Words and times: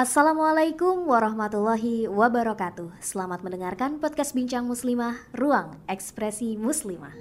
Assalamualaikum 0.00 1.04
warahmatullahi 1.04 2.08
wabarakatuh. 2.08 3.04
Selamat 3.04 3.44
mendengarkan 3.44 4.00
podcast 4.00 4.32
Bincang 4.32 4.64
Muslimah, 4.64 5.28
Ruang 5.36 5.76
Ekspresi 5.92 6.56
Muslimah. 6.56 7.12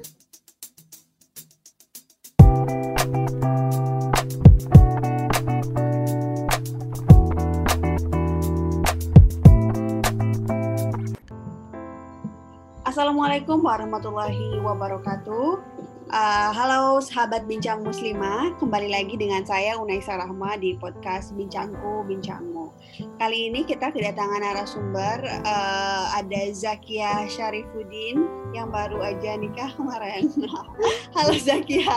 Assalamualaikum 12.88 13.60
warahmatullahi 13.60 14.56
wabarakatuh. 14.64 15.79
Uh, 16.10 16.50
halo 16.58 16.98
sahabat 17.06 17.46
Bincang 17.46 17.86
Muslimah, 17.86 18.58
kembali 18.58 18.90
lagi 18.90 19.14
dengan 19.14 19.46
saya 19.46 19.78
Unaisa 19.78 20.18
Rahma 20.18 20.58
di 20.58 20.74
podcast 20.74 21.38
Bincangku 21.38 22.02
Bincangmu. 22.02 22.74
Kali 23.22 23.54
ini 23.54 23.62
kita 23.62 23.94
kedatangan 23.94 24.42
narasumber 24.42 25.22
uh, 25.46 26.10
ada 26.18 26.50
Zakia 26.50 27.30
Syarifuddin 27.30 28.26
yang 28.58 28.74
baru 28.74 29.06
aja 29.06 29.38
nikah 29.38 29.70
kemarin. 29.78 30.34
halo 31.14 31.38
Zakia, 31.38 31.94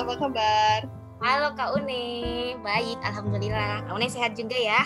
apa 0.00 0.16
kabar? 0.16 0.88
Halo 1.20 1.52
Kak 1.52 1.76
Uni, 1.76 2.56
baik 2.64 3.04
Alhamdulillah. 3.04 3.84
Kak 3.84 3.92
Uni 3.92 4.08
sehat 4.08 4.32
juga 4.32 4.56
ya? 4.56 4.80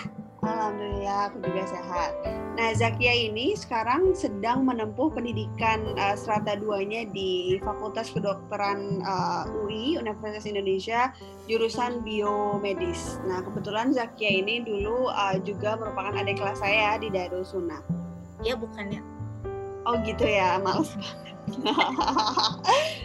Alhamdulillah 0.46 1.34
aku 1.34 1.42
juga 1.42 1.62
sehat. 1.66 2.12
Nah, 2.56 2.72
Zakia 2.72 3.12
ini 3.12 3.52
sekarang 3.52 4.16
sedang 4.16 4.64
menempuh 4.64 5.12
pendidikan 5.12 5.92
uh, 6.00 6.16
strata 6.16 6.56
2-nya 6.56 7.10
di 7.12 7.60
Fakultas 7.60 8.08
Kedokteran 8.14 9.04
uh, 9.04 9.44
UI 9.66 10.00
Universitas 10.00 10.48
Indonesia 10.48 11.12
jurusan 11.50 12.00
biomedis. 12.00 13.20
Nah, 13.28 13.44
kebetulan 13.44 13.92
Zakia 13.92 14.40
ini 14.40 14.64
dulu 14.64 15.12
uh, 15.12 15.36
juga 15.42 15.76
merupakan 15.76 16.16
adik 16.16 16.40
kelas 16.40 16.62
saya 16.62 16.96
di 16.96 17.12
Darul 17.12 17.44
Sunnah. 17.44 17.84
Iya, 18.40 18.56
bukannya. 18.56 19.04
Oh, 19.84 20.00
gitu 20.06 20.24
ya. 20.24 20.56
Males 20.62 20.96
banget. 20.96 21.34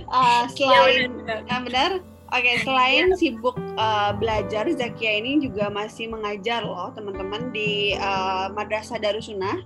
uh, 0.07 0.43
selain 0.55 1.11
ya, 1.27 1.43
benar. 1.43 1.61
benar 1.67 1.91
Oke, 2.31 2.47
okay, 2.47 2.55
selain 2.65 3.11
sibuk 3.19 3.59
uh, 3.75 4.15
belajar, 4.15 4.63
Zakia 4.71 5.19
ini 5.19 5.43
juga 5.43 5.67
masih 5.67 6.07
mengajar 6.07 6.63
loh 6.63 6.95
teman-teman 6.95 7.51
di 7.51 7.95
uh, 7.99 8.47
Madrasah 8.55 9.03
Darussunnah 9.03 9.59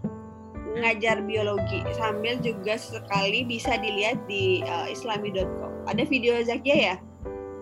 ngajar 0.76 1.24
biologi 1.24 1.80
sambil 1.96 2.36
juga 2.44 2.76
sekali 2.76 3.48
bisa 3.48 3.80
dilihat 3.80 4.20
di 4.28 4.66
uh, 4.68 4.90
islami.com. 4.92 5.88
Ada 5.88 6.04
video 6.10 6.36
Zakia 6.44 6.76
ya? 6.76 6.96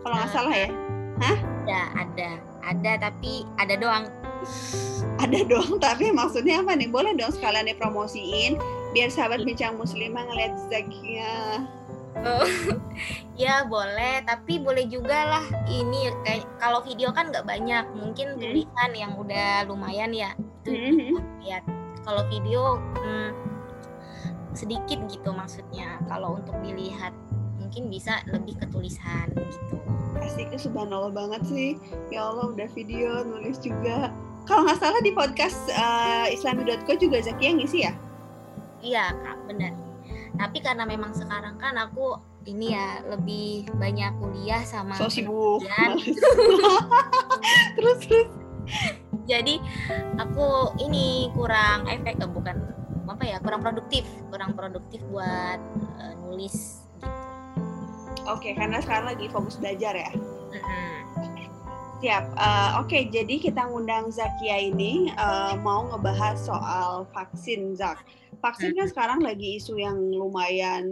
Kalau 0.01 0.15
nggak 0.17 0.31
salah 0.33 0.55
ya? 0.55 0.69
Hah? 1.21 1.37
Ada, 1.63 1.81
ada, 1.99 2.29
ada 2.63 2.91
tapi 2.97 3.45
ada 3.59 3.75
doang. 3.77 4.05
Ada 5.19 5.45
doang 5.45 5.77
tapi 5.83 6.09
maksudnya 6.15 6.63
apa 6.63 6.79
nih? 6.79 6.89
Boleh 6.89 7.11
dong 7.15 7.31
sekalian 7.31 7.69
dipromosiin 7.69 8.55
biar 8.95 9.11
sahabat 9.11 9.43
bincang 9.43 9.75
muslimah 9.75 10.25
ngeliat 10.31 10.53
Zakia. 10.71 11.63
Oh, 12.21 12.45
ya 13.41 13.65
boleh, 13.65 14.21
tapi 14.23 14.61
boleh 14.61 14.85
juga 14.85 15.25
lah 15.25 15.45
ini 15.65 16.13
kayak 16.21 16.45
kalau 16.61 16.85
video 16.85 17.09
kan 17.09 17.33
nggak 17.33 17.43
banyak, 17.43 17.85
mungkin 17.97 18.37
hmm. 18.37 18.39
tulisan 18.39 18.91
yang 18.93 19.17
udah 19.17 19.65
lumayan 19.65 20.13
ya 20.13 20.31
itu 20.63 20.71
hmm. 20.71 21.17
lihat. 21.41 21.63
Kalau 22.03 22.27
video 22.27 22.77
hmm, 22.99 23.31
sedikit 24.53 24.99
gitu 25.09 25.33
maksudnya. 25.33 25.99
Kalau 26.07 26.37
untuk 26.39 26.55
dilihat 26.61 27.15
mungkin 27.57 27.89
bisa 27.89 28.21
lebih 28.29 28.59
ke 28.59 28.65
tulisan 28.69 29.31
gitu. 29.33 29.75
Asiknya 30.19 30.59
subhanallah 30.59 31.11
banget 31.11 31.41
sih. 31.47 31.71
Ya 32.13 32.27
Allah 32.27 32.53
udah 32.53 32.67
video, 32.75 33.25
nulis 33.25 33.57
juga. 33.59 34.13
Kalau 34.43 34.67
nggak 34.67 34.79
salah 34.83 34.99
di 34.99 35.15
podcast 35.15 35.57
uh, 35.71 36.27
islami.co 36.27 36.93
juga 36.99 37.23
Zakia 37.23 37.55
ngisi 37.55 37.87
ya? 37.87 37.95
Iya 38.83 39.15
kak, 39.15 39.37
benar 39.47 39.82
tapi 40.37 40.57
karena 40.65 40.83
memang 40.83 41.13
sekarang 41.13 41.55
kan 41.61 41.77
aku 41.77 42.17
ini 42.43 42.75
ya 42.75 42.99
lebih 43.07 43.69
banyak 43.77 44.11
kuliah 44.19 44.61
sama 44.65 44.97
so 44.99 45.07
sibuk. 45.07 45.63
terus 47.77 47.99
terus. 48.03 48.29
Jadi 49.23 49.59
aku 50.19 50.75
ini 50.83 51.31
kurang 51.31 51.87
efek 51.87 52.19
eh, 52.19 52.29
bukan 52.29 52.57
apa 53.07 53.23
ya 53.23 53.37
kurang 53.39 53.63
produktif. 53.63 54.03
Kurang 54.27 54.55
produktif 54.57 54.99
buat 55.07 55.59
uh, 55.99 56.13
nulis 56.27 56.83
gitu. 56.99 57.07
Oke 58.27 58.51
okay, 58.51 58.51
karena 58.55 58.79
sekarang 58.79 59.15
lagi 59.15 59.25
fokus 59.31 59.59
belajar 59.59 59.93
ya. 59.95 60.11
Siap 62.03 62.35
uh, 62.35 62.83
oke 62.83 62.91
okay, 62.91 63.07
jadi 63.07 63.39
kita 63.39 63.63
ngundang 63.63 64.11
Zakia 64.11 64.59
ini 64.59 65.07
uh, 65.15 65.55
mau 65.55 65.87
ngebahas 65.87 66.35
soal 66.35 67.07
vaksin 67.15 67.79
Zak 67.79 68.03
vaksin 68.43 68.75
kan 68.75 68.91
sekarang 68.91 69.19
lagi 69.23 69.55
isu 69.55 69.79
yang 69.79 69.95
lumayan 70.11 70.83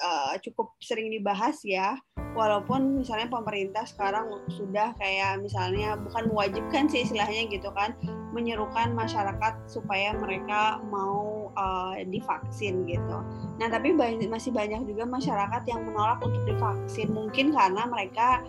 uh, 0.00 0.40
cukup 0.40 0.72
sering 0.80 1.12
dibahas 1.12 1.60
ya. 1.60 2.00
Walaupun 2.32 3.04
misalnya 3.04 3.28
pemerintah 3.28 3.84
sekarang 3.84 4.26
sudah 4.48 4.96
kayak 4.96 5.44
misalnya 5.44 6.00
bukan 6.00 6.32
mewajibkan 6.32 6.88
sih 6.88 7.04
istilahnya 7.04 7.46
gitu 7.52 7.68
kan, 7.76 7.92
menyerukan 8.32 8.96
masyarakat 8.96 9.68
supaya 9.68 10.16
mereka 10.16 10.80
mau 10.88 11.52
uh, 11.60 11.94
divaksin 12.08 12.88
gitu. 12.88 13.20
Nah 13.60 13.68
tapi 13.68 13.92
banyak, 13.92 14.26
masih 14.26 14.50
banyak 14.50 14.88
juga 14.88 15.04
masyarakat 15.04 15.62
yang 15.68 15.84
menolak 15.84 16.18
untuk 16.24 16.42
divaksin 16.48 17.12
mungkin 17.12 17.52
karena 17.52 17.84
mereka 17.86 18.42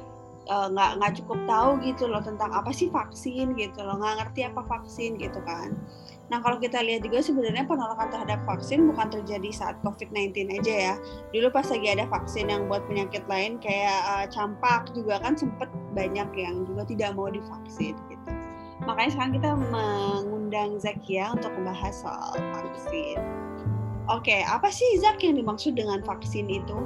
nggak 0.45 0.91
uh, 0.93 0.95
nggak 1.01 1.13
cukup 1.21 1.39
tahu 1.49 1.69
gitu 1.81 2.05
loh 2.05 2.21
tentang 2.21 2.53
apa 2.53 2.69
sih 2.69 2.87
vaksin 2.93 3.57
gitu 3.57 3.79
loh 3.81 3.97
nggak 3.97 4.13
ngerti 4.21 4.45
apa 4.45 4.61
vaksin 4.65 5.17
gitu 5.17 5.41
kan 5.43 5.73
Nah, 6.25 6.41
kalau 6.41 6.57
kita 6.57 6.81
lihat 6.81 7.05
juga 7.05 7.21
sebenarnya 7.21 7.69
penolakan 7.69 8.09
terhadap 8.09 8.41
vaksin 8.49 8.89
bukan 8.89 9.13
terjadi 9.13 9.49
saat 9.53 9.77
COVID-19 9.85 10.57
aja 10.57 10.73
ya. 10.73 10.93
Dulu 11.29 11.53
pas 11.53 11.69
lagi 11.69 11.85
ada 11.85 12.09
vaksin 12.09 12.49
yang 12.49 12.65
buat 12.65 12.81
penyakit 12.89 13.29
lain 13.29 13.61
kayak 13.61 13.99
uh, 14.09 14.25
campak 14.33 14.89
juga 14.97 15.21
kan 15.21 15.37
sempet 15.37 15.69
banyak 15.93 16.29
yang 16.33 16.65
juga 16.65 16.81
tidak 16.89 17.13
mau 17.13 17.29
divaksin 17.29 17.93
gitu. 18.09 18.29
Makanya 18.89 19.09
sekarang 19.13 19.33
kita 19.37 19.49
mengundang 19.69 20.81
Zakia 20.81 21.31
untuk 21.31 21.53
membahas 21.53 21.93
soal 21.93 22.33
vaksin. 22.57 23.21
Oke, 24.09 24.45
apa 24.45 24.69
sih 24.69 24.85
Zak 25.01 25.21
yang 25.21 25.37
dimaksud 25.37 25.77
dengan 25.77 26.01
vaksin 26.05 26.45
itu? 26.49 26.77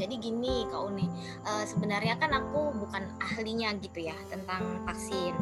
Jadi 0.00 0.16
gini 0.16 0.64
Kak 0.72 0.80
Uni, 0.88 1.04
uh, 1.44 1.64
sebenarnya 1.68 2.16
kan 2.16 2.32
aku 2.32 2.72
bukan 2.72 3.04
ahlinya 3.20 3.76
gitu 3.84 4.08
ya 4.08 4.16
tentang 4.32 4.80
vaksin. 4.88 5.36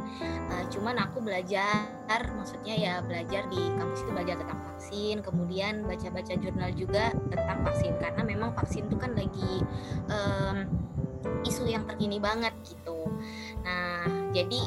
Uh, 0.51 0.67
cuman 0.75 0.99
aku 0.99 1.23
belajar, 1.23 1.87
maksudnya 2.35 2.75
ya 2.75 2.95
belajar 2.99 3.47
di 3.47 3.63
kampus 3.79 4.03
itu 4.03 4.11
belajar 4.11 4.37
tentang 4.43 4.61
vaksin, 4.75 5.17
kemudian 5.23 5.87
baca-baca 5.87 6.35
jurnal 6.35 6.71
juga 6.75 7.15
tentang 7.31 7.59
vaksin 7.63 7.95
karena 8.03 8.23
memang 8.27 8.51
vaksin 8.59 8.91
itu 8.91 8.97
kan 8.99 9.15
lagi 9.15 9.63
um, 10.11 10.67
isu 11.47 11.71
yang 11.71 11.87
terkini 11.87 12.19
banget 12.19 12.53
gitu. 12.67 13.07
Nah, 13.63 14.07
jadi 14.35 14.67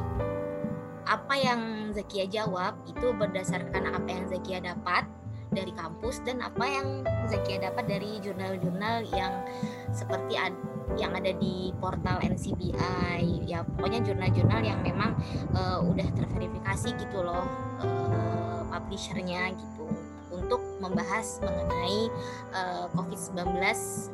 apa 1.04 1.36
yang 1.36 1.92
Zakia 1.92 2.24
jawab 2.32 2.80
itu 2.88 3.12
berdasarkan 3.12 3.92
apa 3.92 4.08
yang 4.08 4.26
Zakia 4.32 4.64
dapat 4.64 5.04
dari 5.52 5.76
kampus 5.76 6.24
dan 6.24 6.40
apa 6.40 6.64
yang 6.64 6.88
Zakia 7.28 7.60
dapat 7.60 7.86
dari 7.92 8.24
jurnal-jurnal 8.24 9.04
yang 9.12 9.44
seperti 9.92 10.40
ad, 10.40 10.56
yang 10.96 11.12
ada 11.12 11.36
di 11.36 11.76
portal 11.80 12.24
NCBI 12.24 13.48
ya 13.48 13.64
pokoknya 13.76 14.00
jurnal-jurnal 14.04 14.64
yang 14.64 14.80
memang 14.80 15.16
uh, 15.56 15.84
udah 15.84 16.08
terverifikasi 16.16 16.96
gitu 16.96 17.20
loh 17.20 17.44
uh, 17.84 18.64
publishernya 18.72 19.52
gitu 19.56 19.88
untuk 20.32 20.64
membahas 20.80 21.44
mengenai 21.44 22.08
uh, 22.56 22.88
eh, 22.88 22.96
COVID-19 22.96 23.52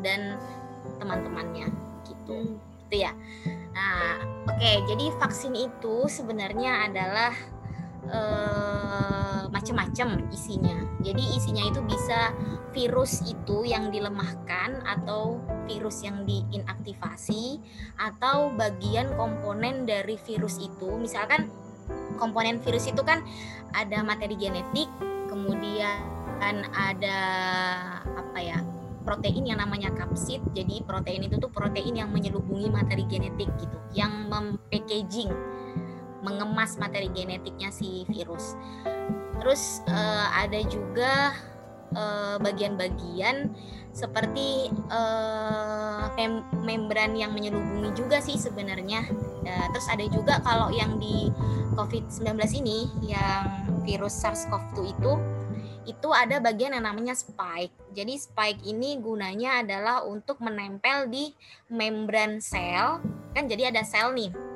dan 0.01 0.41
teman-temannya 0.97 1.69
gitu. 2.09 2.57
Gitu 2.89 2.95
ya. 3.05 3.13
Nah 3.77 4.21
oke 4.49 4.57
okay, 4.57 4.81
jadi 4.89 5.13
vaksin 5.21 5.53
itu 5.53 6.09
sebenarnya 6.09 6.89
adalah 6.89 7.33
uh, 8.09 9.26
macam-macam 9.49 10.27
isinya. 10.31 10.77
Jadi 11.03 11.23
isinya 11.35 11.63
itu 11.67 11.79
bisa 11.85 12.33
virus 12.73 13.23
itu 13.25 13.63
yang 13.67 13.89
dilemahkan 13.89 14.83
atau 14.85 15.41
virus 15.65 16.03
yang 16.03 16.23
diinaktivasi 16.27 17.59
atau 17.97 18.53
bagian 18.55 19.13
komponen 19.15 19.87
dari 19.87 20.15
virus 20.21 20.59
itu. 20.59 20.95
Misalkan 20.97 21.49
komponen 22.19 22.59
virus 22.61 22.87
itu 22.89 23.01
kan 23.03 23.23
ada 23.75 24.03
materi 24.03 24.35
genetik, 24.39 24.89
kemudian 25.27 26.03
ada 26.73 27.19
apa 28.03 28.39
ya? 28.39 28.59
protein 29.07 29.47
yang 29.47 29.63
namanya 29.63 29.87
kapsid. 29.95 30.43
Jadi 30.51 30.83
protein 30.83 31.23
itu 31.23 31.39
tuh 31.39 31.47
protein 31.47 31.95
yang 31.95 32.11
menyelubungi 32.11 32.67
materi 32.67 33.07
genetik 33.07 33.47
gitu, 33.55 33.77
yang 33.95 34.27
mempackaging 34.27 35.31
mengemas 36.19 36.75
materi 36.75 37.07
genetiknya 37.15 37.71
si 37.71 38.03
virus. 38.11 38.59
Terus 39.37 39.85
uh, 39.87 40.27
ada 40.33 40.59
juga 40.65 41.31
eh, 41.95 42.35
bagian-bagian 42.41 43.53
seperti 43.97 44.69
uh, 44.93 46.05
mem 46.13 46.45
membran 46.61 47.17
yang 47.17 47.33
menyelubungi 47.33 47.97
juga 47.97 48.21
sih 48.21 48.37
sebenarnya. 48.37 49.01
Uh, 49.41 49.67
terus 49.73 49.87
ada 49.89 50.05
juga 50.05 50.37
kalau 50.45 50.69
yang 50.69 51.01
di 51.01 51.33
COVID-19 51.73 52.37
ini 52.61 52.85
yang 53.01 53.73
virus 53.81 54.21
SARS-CoV-2 54.21 54.85
itu 54.93 55.13
itu 55.87 56.09
ada 56.11 56.37
bagian 56.43 56.75
yang 56.75 56.85
namanya 56.85 57.15
spike. 57.15 57.71
Jadi 57.95 58.19
spike 58.19 58.61
ini 58.67 58.99
gunanya 58.99 59.63
adalah 59.63 60.03
untuk 60.03 60.43
menempel 60.43 61.07
di 61.07 61.31
membran 61.71 62.43
sel. 62.43 62.99
Kan 63.31 63.47
jadi 63.47 63.71
ada 63.71 63.81
sel 63.87 64.11
nih. 64.11 64.46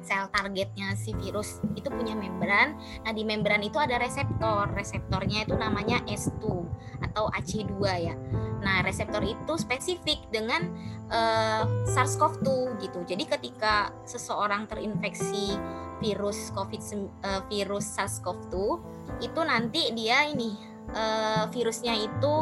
Sel 0.00 0.30
targetnya 0.32 0.94
si 0.96 1.12
virus 1.18 1.60
itu 1.76 1.90
punya 1.92 2.16
membran. 2.16 2.78
Nah, 3.04 3.12
di 3.12 3.26
membran 3.26 3.60
itu 3.60 3.76
ada 3.76 4.00
reseptor. 4.00 4.70
Reseptornya 4.72 5.44
itu 5.44 5.54
namanya 5.58 6.00
S2 6.08 6.42
atau 7.10 7.28
AC2 7.34 7.74
ya. 8.00 8.14
Nah, 8.60 8.84
reseptor 8.84 9.24
itu 9.24 9.52
spesifik 9.56 10.20
dengan 10.28 10.68
uh, 11.08 11.64
SARS-CoV-2 11.88 12.48
gitu. 12.84 13.00
Jadi 13.04 13.24
ketika 13.28 13.92
seseorang 14.04 14.68
terinfeksi 14.68 15.56
virus 16.00 16.48
COVID 16.56 16.80
uh, 17.24 17.42
virus 17.48 17.86
SARS-CoV-2 17.96 18.56
itu 19.20 19.40
nanti 19.44 19.92
dia 19.92 20.24
ini 20.28 20.56
uh, 20.96 21.44
virusnya 21.52 21.94
itu 21.96 22.34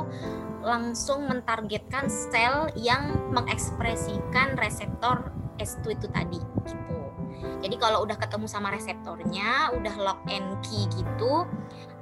langsung 0.62 1.31
mentargetkan 1.31 2.11
sel 2.11 2.71
yang 2.75 3.31
mengekspresikan 3.31 4.59
reseptor 4.59 5.31
S2 5.59 5.99
itu 5.99 6.06
tadi 6.11 6.39
gitu. 6.67 6.98
Jadi 7.59 7.77
kalau 7.81 8.06
udah 8.06 8.17
ketemu 8.17 8.47
sama 8.47 8.71
reseptornya, 8.71 9.73
udah 9.75 9.95
lock 9.99 10.21
and 10.31 10.59
key 10.62 10.87
gitu, 10.95 11.49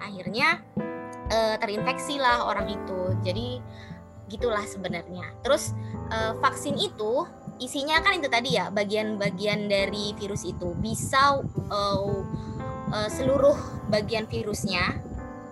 akhirnya 0.02 0.60
uh, 1.32 1.56
terinfeksi 1.58 2.20
lah 2.20 2.46
orang 2.46 2.70
itu. 2.70 3.00
Jadi 3.24 3.60
gitulah 4.26 4.64
sebenarnya. 4.66 5.32
Terus 5.40 5.72
uh, 6.10 6.34
vaksin 6.42 6.76
itu 6.76 7.26
isinya 7.56 8.04
kan 8.04 8.20
itu 8.20 8.28
tadi 8.28 8.60
ya 8.60 8.68
bagian-bagian 8.68 9.64
dari 9.70 10.12
virus 10.20 10.44
itu 10.44 10.76
bisa 10.76 11.40
uh, 11.72 12.20
uh, 12.92 13.08
seluruh 13.08 13.56
bagian 13.88 14.28
virusnya 14.28 15.00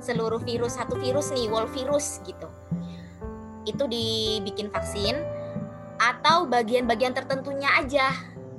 seluruh 0.05 0.37
virus 0.45 0.77
satu 0.77 1.01
virus 1.01 1.33
nih 1.33 1.49
wall 1.49 1.65
virus 1.73 2.21
gitu 2.29 2.45
itu 3.65 3.85
dibikin 3.89 4.69
vaksin 4.69 5.17
atau 5.97 6.45
bagian-bagian 6.45 7.17
tertentunya 7.17 7.73
aja 7.81 8.13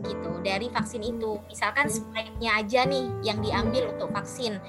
gitu 0.08 0.32
dari 0.46 0.70
vaksin 0.70 1.02
itu. 1.02 1.42
Misalkan 1.50 1.90
spike-nya 1.90 2.62
aja 2.62 2.86
nih 2.86 3.06
yang 3.26 3.42
diambil 3.42 3.92
untuk 3.92 4.14
vaksin. 4.14 4.62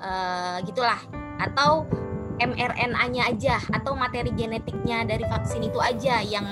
Uh, 0.00 0.60
gitulah. 0.68 1.00
Atau 1.40 1.88
mRNA-nya 2.36 3.32
aja 3.32 3.56
atau 3.72 3.96
materi 3.96 4.28
genetiknya 4.36 5.08
dari 5.08 5.24
vaksin 5.24 5.64
itu 5.64 5.80
aja 5.80 6.20
yang 6.20 6.44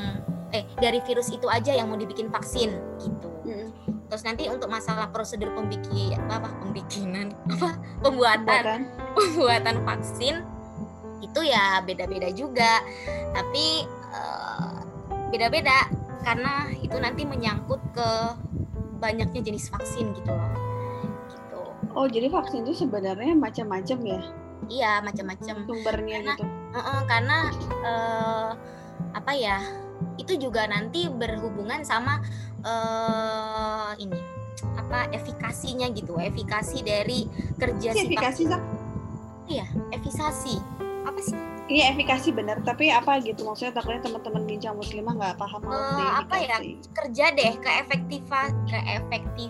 eh 0.57 0.65
dari 0.81 1.03
virus 1.05 1.29
itu 1.29 1.45
aja 1.51 1.77
yang 1.77 1.93
mau 1.93 1.99
dibikin 2.01 2.33
vaksin 2.33 2.73
gitu. 3.05 3.35
Terus 4.15 4.23
nanti 4.31 4.47
untuk 4.47 4.71
masalah 4.71 5.11
prosedur 5.11 5.51
pembikin 5.59 6.15
apa, 6.31 6.47
apa 6.47 6.49
pembikinan 6.63 7.35
apa 7.59 7.75
pembuatan. 7.99 8.87
Pembuatan. 9.19 9.83
Vaksin 9.83 10.43
itu 11.19 11.41
ya 11.43 11.83
beda-beda 11.83 12.31
juga. 12.31 12.79
Tapi 13.35 13.83
uh, 14.15 14.79
beda-beda 15.35 15.91
karena 16.25 16.73
itu 16.81 16.97
nanti 16.97 17.23
menyangkut 17.29 17.79
ke 17.93 18.09
banyaknya 18.99 19.45
jenis 19.45 19.69
vaksin 19.69 20.17
gitu 20.17 20.33
loh. 20.33 20.53
Gitu. 21.29 21.61
Oh 21.93 22.07
jadi 22.09 22.33
vaksin 22.33 22.65
itu 22.65 22.89
sebenarnya 22.89 23.37
macam-macam 23.37 23.99
ya? 24.01 24.21
Iya 24.67 24.93
macam-macam. 25.05 25.55
Sumbernya 25.69 26.19
karena, 26.25 26.33
gitu. 26.33 26.45
Uh 26.49 26.79
-uh, 26.81 27.01
karena 27.05 27.39
uh, 27.85 28.51
apa 29.13 29.33
ya 29.37 29.61
itu 30.17 30.35
juga 30.41 30.67
nanti 30.67 31.07
berhubungan 31.07 31.85
sama 31.85 32.25
uh, 32.65 33.93
ini 34.01 34.19
apa 34.81 35.13
efikasinya 35.13 35.93
gitu. 35.93 36.17
Efikasi 36.17 36.81
dari 36.81 37.29
kerja 37.61 37.93
si 37.93 38.01
efikasi 38.09 38.43
sih 38.49 38.61
iya 39.45 39.69
efikasi. 39.93 40.57
Apa 41.05 41.21
sih 41.21 41.54
Iya 41.65 41.97
efikasi 41.97 42.29
benar, 42.37 42.61
tapi 42.61 42.93
apa 42.93 43.25
gitu 43.25 43.49
maksudnya 43.49 43.81
takutnya 43.81 44.05
teman-teman 44.05 44.45
bincang 44.45 44.77
muslimah 44.77 45.17
nggak 45.17 45.37
paham 45.41 45.65
uh, 45.65 46.21
apa 46.21 46.37
ya? 46.45 46.61
kerja 46.93 47.33
deh 47.33 47.57
keefektifan 47.57 48.53
keefektif 48.69 49.49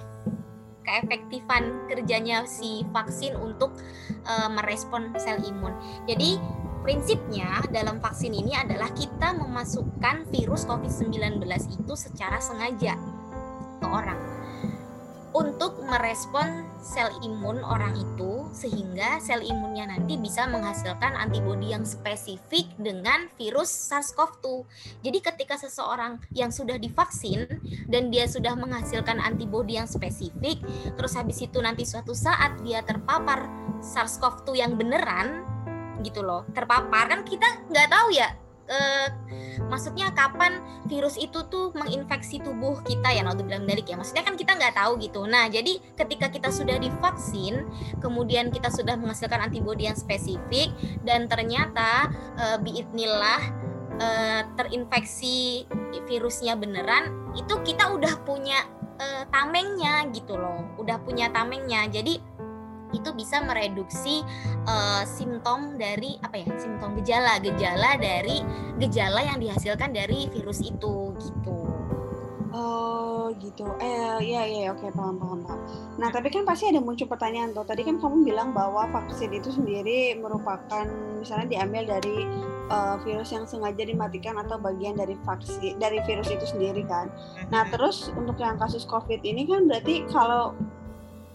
keefektifan 0.86 1.90
kerjanya 1.90 2.46
si 2.46 2.86
vaksin 2.94 3.34
untuk 3.34 3.74
uh, 4.30 4.46
merespon 4.46 5.10
sel 5.18 5.42
imun. 5.42 5.74
Jadi 6.06 6.38
prinsipnya 6.86 7.64
dalam 7.74 7.98
vaksin 7.98 8.30
ini 8.30 8.54
adalah 8.54 8.92
kita 8.94 9.34
memasukkan 9.34 10.28
virus 10.30 10.68
COVID-19 10.70 11.42
itu 11.66 11.94
secara 11.98 12.38
sengaja 12.38 12.94
ke 13.82 13.86
orang 13.90 14.43
untuk 15.34 15.82
merespon 15.82 16.62
sel 16.78 17.10
imun 17.26 17.58
orang 17.66 17.98
itu 17.98 18.46
sehingga 18.54 19.18
sel 19.18 19.42
imunnya 19.42 19.90
nanti 19.90 20.14
bisa 20.14 20.46
menghasilkan 20.46 21.18
antibodi 21.18 21.74
yang 21.74 21.82
spesifik 21.82 22.70
dengan 22.78 23.26
virus 23.34 23.66
SARS-CoV-2. 23.90 24.46
Jadi 25.02 25.18
ketika 25.18 25.58
seseorang 25.58 26.22
yang 26.30 26.54
sudah 26.54 26.78
divaksin 26.78 27.50
dan 27.90 28.14
dia 28.14 28.30
sudah 28.30 28.54
menghasilkan 28.54 29.18
antibodi 29.18 29.74
yang 29.74 29.90
spesifik, 29.90 30.62
terus 30.94 31.18
habis 31.18 31.42
itu 31.42 31.58
nanti 31.58 31.82
suatu 31.82 32.14
saat 32.14 32.62
dia 32.62 32.86
terpapar 32.86 33.50
SARS-CoV-2 33.82 34.48
yang 34.54 34.78
beneran 34.78 35.42
gitu 36.06 36.22
loh, 36.22 36.46
terpapar 36.54 37.10
kan 37.10 37.26
kita 37.26 37.66
nggak 37.74 37.90
tahu 37.90 38.14
ya 38.14 38.43
uh, 38.68 39.08
maksudnya 39.68 40.12
kapan 40.12 40.60
virus 40.88 41.16
itu 41.16 41.44
tuh 41.48 41.72
menginfeksi 41.76 42.40
tubuh 42.42 42.80
kita 42.84 43.12
ya 43.12 43.22
waktu 43.24 43.44
bilang 43.44 43.64
dari 43.64 43.84
ya. 43.84 43.96
Maksudnya 43.96 44.24
kan 44.24 44.34
kita 44.36 44.56
nggak 44.56 44.74
tahu 44.76 45.00
gitu. 45.00 45.24
Nah 45.24 45.48
jadi 45.48 45.80
ketika 45.96 46.28
kita 46.28 46.48
sudah 46.52 46.76
divaksin 46.80 47.64
kemudian 48.00 48.48
kita 48.50 48.68
sudah 48.68 48.96
menghasilkan 48.98 49.50
antibodi 49.50 49.88
yang 49.88 49.96
spesifik 49.98 50.72
dan 51.02 51.26
ternyata 51.30 52.12
uh, 52.36 52.58
biidnillah 52.60 53.42
uh, 54.00 54.42
terinfeksi 54.58 55.68
virusnya 56.04 56.52
beneran 56.52 57.32
itu 57.32 57.56
kita 57.64 57.88
udah 57.96 58.20
punya 58.28 58.60
uh, 59.00 59.24
tamengnya 59.32 60.04
gitu 60.12 60.36
loh. 60.36 60.68
Udah 60.76 61.00
punya 61.00 61.32
tamengnya. 61.32 61.88
Jadi 61.88 62.33
itu 62.94 63.10
bisa 63.12 63.42
mereduksi 63.42 64.22
uh, 64.70 65.02
simptom 65.04 65.74
dari 65.76 66.16
apa 66.22 66.40
ya 66.40 66.48
simptom 66.56 66.94
gejala 67.02 67.42
gejala 67.42 67.98
dari 67.98 68.40
gejala 68.78 69.20
yang 69.26 69.42
dihasilkan 69.42 69.90
dari 69.90 70.30
virus 70.30 70.62
itu 70.62 71.12
gitu. 71.18 71.58
Oh 72.54 73.34
gitu. 73.42 73.66
Eh 73.82 74.22
ya 74.30 74.46
ya 74.46 74.70
oke 74.70 74.86
paham 74.94 75.18
paham 75.18 75.42
paham. 75.42 75.60
Nah 75.98 76.14
tapi 76.14 76.30
kan 76.30 76.46
pasti 76.46 76.70
ada 76.70 76.78
muncul 76.78 77.10
pertanyaan 77.10 77.50
tuh. 77.50 77.66
Tadi 77.66 77.82
kan 77.82 77.98
kamu 77.98 78.22
bilang 78.22 78.54
bahwa 78.54 78.86
vaksin 78.94 79.34
itu 79.34 79.50
sendiri 79.50 80.14
merupakan 80.22 80.86
misalnya 81.18 81.50
diambil 81.50 81.98
dari 81.98 82.30
uh, 82.70 82.94
virus 83.02 83.34
yang 83.34 83.42
sengaja 83.42 83.82
dimatikan 83.82 84.38
atau 84.38 84.54
bagian 84.62 84.94
dari 84.94 85.18
vaksin 85.26 85.82
dari 85.82 85.98
virus 86.06 86.30
itu 86.30 86.46
sendiri 86.46 86.86
kan. 86.86 87.10
Nah 87.50 87.66
terus 87.74 88.14
untuk 88.14 88.38
yang 88.38 88.54
kasus 88.54 88.86
COVID 88.86 89.26
ini 89.26 89.50
kan 89.50 89.66
berarti 89.66 90.06
kalau 90.14 90.54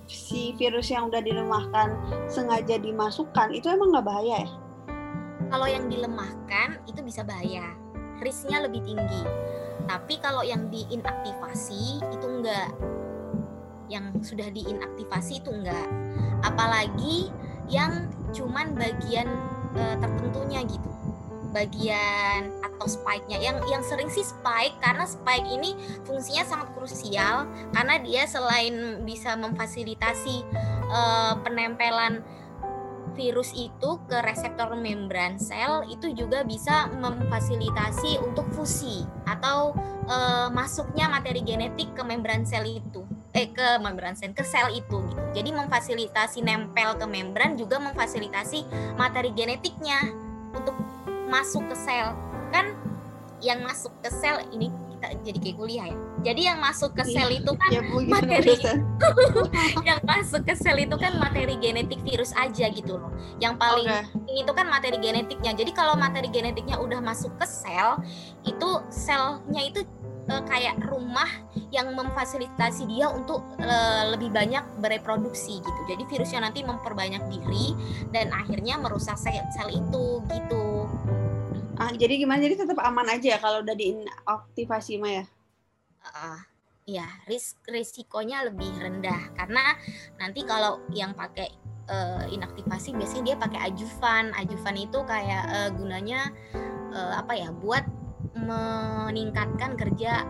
si 0.10 0.58
virus 0.58 0.89
yang 0.89 1.13
udah 1.13 1.22
dilemahkan 1.22 1.94
sengaja 2.25 2.82
dimasukkan 2.82 3.54
itu 3.54 3.70
emang 3.70 3.94
nggak 3.94 4.08
bahaya 4.10 4.36
ya? 4.44 4.50
Kalau 5.54 5.68
yang 5.70 5.86
dilemahkan 5.86 6.82
itu 6.89 7.00
bisa 7.06 7.22
bahaya, 7.22 7.78
risknya 8.20 8.66
lebih 8.66 8.82
tinggi. 8.84 9.24
Tapi 9.86 10.22
kalau 10.22 10.42
yang 10.42 10.70
diinaktivasi 10.70 12.01
itu 12.10 12.25
enggak. 12.25 12.70
Yang 13.89 14.34
sudah 14.34 14.50
diinaktivasi 14.54 15.42
itu 15.42 15.50
enggak. 15.50 15.88
Apalagi 16.46 17.34
yang 17.70 18.10
cuman 18.34 18.78
bagian 18.78 19.30
e, 19.74 19.84
tertentunya 19.98 20.62
gitu 20.66 20.89
bagian 21.51 22.53
atau 22.62 22.88
spike-nya. 22.88 23.38
Yang 23.41 23.58
yang 23.70 23.84
sering 23.84 24.10
sih 24.10 24.24
spike 24.24 24.77
karena 24.82 25.06
spike 25.06 25.48
ini 25.50 25.75
fungsinya 26.06 26.44
sangat 26.46 26.70
krusial 26.77 27.50
karena 27.75 27.96
dia 28.01 28.24
selain 28.29 29.03
bisa 29.03 29.36
memfasilitasi 29.36 30.46
uh, 30.89 31.38
penempelan 31.41 32.22
virus 33.20 33.51
itu 33.51 34.00
ke 34.08 34.18
reseptor 34.24 34.79
membran 34.79 35.36
sel 35.36 35.84
itu 35.91 36.15
juga 36.15 36.48
bisa 36.48 36.88
memfasilitasi 36.88 38.24
untuk 38.24 38.48
fusi 38.56 39.03
atau 39.27 39.75
uh, 40.08 40.48
masuknya 40.56 41.12
materi 41.12 41.44
genetik 41.44 41.91
ke 41.91 42.01
membran 42.08 42.48
sel 42.48 42.63
itu 42.63 43.03
eh 43.36 43.51
ke 43.51 43.77
membran 43.84 44.15
sel 44.15 44.32
ke 44.34 44.41
sel 44.41 44.72
itu 44.74 45.03
gitu. 45.12 45.22
Jadi 45.36 45.50
memfasilitasi 45.53 46.41
nempel 46.41 46.98
ke 46.98 47.06
membran 47.06 47.60
juga 47.60 47.77
memfasilitasi 47.77 48.65
materi 48.98 49.36
genetiknya 49.36 50.15
untuk 50.56 50.74
masuk 51.30 51.64
ke 51.70 51.76
sel 51.78 52.12
kan 52.50 52.74
yang 53.40 53.64
masuk 53.64 53.94
ke 54.04 54.12
sel 54.12 54.44
ini 54.52 54.68
kita 55.00 55.16
jadi 55.24 55.38
kayak 55.40 55.56
kuliah 55.56 55.86
ya. 55.88 55.98
Jadi 56.20 56.42
yang 56.52 56.60
masuk 56.60 56.92
ke 56.92 57.08
Iya. 57.08 57.14
sel 57.24 57.30
itu 57.32 57.52
kan 57.56 57.70
Ya, 57.72 57.82
Bu, 57.88 58.04
materi 58.04 58.56
yang 59.88 60.00
masuk 60.04 60.44
ke 60.44 60.54
sel 60.60 60.76
itu 60.76 60.96
kan 61.00 61.16
materi 61.16 61.56
genetik 61.56 62.04
virus 62.04 62.36
aja 62.36 62.68
gitu 62.68 63.00
loh. 63.00 63.08
Yang 63.40 63.56
paling 63.56 63.88
penting 63.88 64.44
itu 64.44 64.52
kan 64.52 64.68
materi 64.68 65.00
genetiknya. 65.00 65.56
Jadi 65.56 65.72
kalau 65.72 65.96
materi 65.96 66.28
genetiknya 66.28 66.76
udah 66.84 67.00
masuk 67.00 67.32
ke 67.40 67.48
sel, 67.48 68.04
itu 68.44 68.70
selnya 68.92 69.64
itu 69.64 69.88
eh, 70.28 70.44
kayak 70.44 70.84
rumah 70.92 71.32
yang 71.72 71.96
memfasilitasi 71.96 72.84
dia 72.92 73.08
untuk 73.08 73.40
eh, 73.56 74.04
lebih 74.12 74.36
banyak 74.36 74.84
bereproduksi 74.84 75.64
gitu. 75.64 75.82
Jadi 75.88 76.04
virusnya 76.12 76.44
nanti 76.44 76.60
memperbanyak 76.68 77.24
diri 77.32 77.72
dan 78.12 78.36
akhirnya 78.36 78.76
merusak 78.76 79.16
sel, 79.16 79.48
sel 79.56 79.72
itu 79.72 80.20
gitu. 80.28 80.69
Ah, 81.80 81.96
jadi 81.96 82.20
gimana? 82.20 82.44
Jadi 82.44 82.68
tetap 82.68 82.84
aman 82.84 83.08
aja 83.08 83.36
ya 83.36 83.40
kalau 83.40 83.64
udah 83.64 83.72
diinaktivasi 83.72 85.00
mah 85.00 85.24
ya? 85.24 85.26
Ah, 86.04 86.44
ya 86.84 87.08
ris 87.30 87.54
risikonya 87.70 88.50
lebih 88.50 88.68
rendah 88.82 89.30
karena 89.38 89.78
nanti 90.18 90.42
kalau 90.42 90.82
yang 90.92 91.14
pakai 91.14 91.48
eh, 91.88 92.24
inaktivasi 92.34 92.98
biasanya 92.98 93.24
dia 93.32 93.38
pakai 93.38 93.60
ajuvan 93.70 94.34
ajuvan 94.34 94.76
itu 94.76 95.00
kayak 95.06 95.44
eh, 95.54 95.70
gunanya 95.78 96.34
eh, 96.92 97.14
apa 97.14 97.34
ya 97.38 97.54
buat 97.54 97.86
meningkatkan 98.36 99.78
kerja 99.78 100.26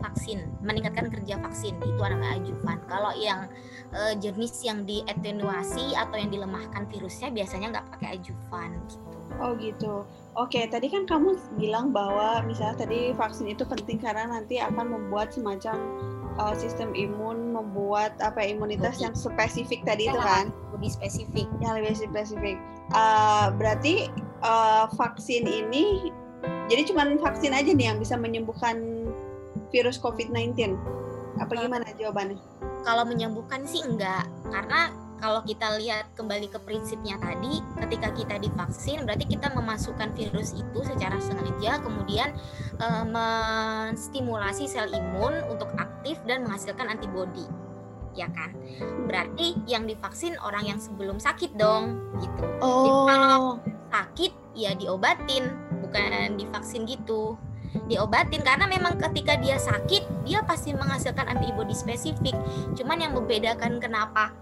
vaksin 0.00 0.46
meningkatkan 0.64 1.10
kerja 1.12 1.38
vaksin 1.42 1.76
itu 1.82 2.02
namanya 2.02 2.38
ajuvan 2.40 2.78
kalau 2.86 3.12
yang 3.18 3.50
eh, 3.92 4.14
jenis 4.18 4.62
yang 4.64 4.82
dietenuasi 4.88 5.94
atau 5.94 6.16
yang 6.16 6.30
dilemahkan 6.32 6.86
virusnya 6.90 7.28
biasanya 7.30 7.78
nggak 7.78 7.86
pakai 7.96 8.08
ajuvan 8.20 8.74
gitu 8.88 9.18
Oh 9.38 9.54
gitu. 9.60 10.08
Oke, 10.34 10.66
tadi 10.70 10.88
kan 10.88 11.04
kamu 11.04 11.36
bilang 11.60 11.92
bahwa 11.92 12.42
misalnya 12.46 12.86
tadi 12.86 13.12
vaksin 13.14 13.50
itu 13.50 13.62
penting 13.68 14.00
karena 14.00 14.24
nanti 14.26 14.58
akan 14.58 14.98
membuat 14.98 15.34
semacam 15.34 15.76
uh, 16.40 16.54
sistem 16.54 16.94
imun, 16.94 17.54
membuat 17.54 18.16
apa 18.22 18.42
ya, 18.42 18.54
imunitas 18.54 18.98
Body. 18.98 19.04
yang 19.04 19.14
spesifik 19.14 19.80
tadi 19.84 20.10
itu 20.10 20.18
Ya, 20.18 20.24
kan, 20.24 20.46
lebih 20.74 20.90
spesifik 20.90 21.46
yang 21.60 21.78
lebih 21.78 21.94
spesifik. 21.98 22.56
Uh, 22.94 23.52
berarti 23.58 24.08
uh, 24.42 24.88
vaksin 24.94 25.44
ini, 25.44 26.10
jadi 26.70 26.86
cuma 26.86 27.06
vaksin 27.18 27.52
aja 27.52 27.70
nih 27.70 27.86
yang 27.94 27.98
bisa 27.98 28.14
menyembuhkan 28.14 28.97
virus 29.70 30.00
COVID-19. 30.00 30.74
Apa 31.38 31.52
gimana 31.54 31.86
jawabannya? 31.94 32.58
kalau 32.86 33.04
menyembuhkan 33.06 33.66
sih 33.66 33.82
enggak 33.82 34.26
karena 34.48 34.88
kalau 35.18 35.42
kita 35.42 35.76
lihat 35.82 36.06
kembali 36.14 36.46
ke 36.46 36.62
prinsipnya 36.62 37.18
tadi 37.18 37.58
ketika 37.84 38.14
kita 38.14 38.34
divaksin 38.38 39.02
berarti 39.02 39.26
kita 39.26 39.50
memasukkan 39.50 40.14
virus 40.14 40.54
itu 40.54 40.78
secara 40.86 41.18
sengaja 41.18 41.82
kemudian 41.82 42.32
eh, 42.78 43.04
menstimulasi 43.04 44.70
sel 44.70 44.88
imun 44.88 45.42
untuk 45.50 45.68
aktif 45.76 46.22
dan 46.24 46.46
menghasilkan 46.46 46.86
antibodi. 46.86 47.44
Ya 48.16 48.26
kan? 48.34 48.50
Berarti 49.06 49.62
yang 49.70 49.86
divaksin 49.86 50.34
orang 50.42 50.66
yang 50.66 50.78
sebelum 50.82 51.22
sakit 51.22 51.54
dong 51.54 52.02
gitu. 52.18 52.42
Oh, 52.58 53.58
sakit 53.94 54.34
ya 54.58 54.74
diobatin 54.74 55.54
bukan 55.82 56.34
divaksin 56.34 56.82
gitu 56.86 57.38
diobatin. 57.86 58.42
Karena 58.44 58.68
memang 58.68 58.96
ketika 58.96 59.36
dia 59.38 59.56
sakit 59.56 60.26
dia 60.26 60.44
pasti 60.44 60.72
menghasilkan 60.74 61.28
antibodi 61.28 61.74
spesifik. 61.74 62.34
Cuman 62.76 63.00
yang 63.00 63.12
membedakan 63.16 63.80
kenapa 63.82 64.32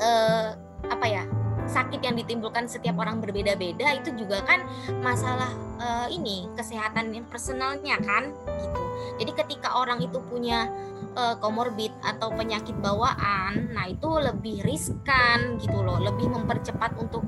eh, 0.00 0.56
apa 0.88 1.06
ya 1.06 1.24
sakit 1.70 2.02
yang 2.02 2.18
ditimbulkan 2.18 2.66
setiap 2.66 2.98
orang 2.98 3.22
berbeda-beda 3.22 3.94
itu 3.94 4.10
juga 4.18 4.42
kan 4.42 4.64
masalah 5.04 5.50
eh, 5.78 6.08
ini 6.14 6.50
kesehatan 6.56 7.14
yang 7.14 7.26
personalnya 7.28 8.00
kan 8.02 8.32
gitu. 8.58 8.82
Jadi 9.20 9.32
ketika 9.36 9.76
orang 9.76 10.00
itu 10.00 10.18
punya 10.26 10.66
eh, 11.14 11.36
komorbid 11.38 11.92
atau 12.02 12.32
penyakit 12.34 12.74
bawaan 12.78 13.70
nah 13.74 13.86
itu 13.86 14.08
lebih 14.08 14.62
riskan 14.66 15.58
gitu 15.58 15.82
loh 15.82 15.98
lebih 15.98 16.30
mempercepat 16.30 16.96
untuk 16.98 17.26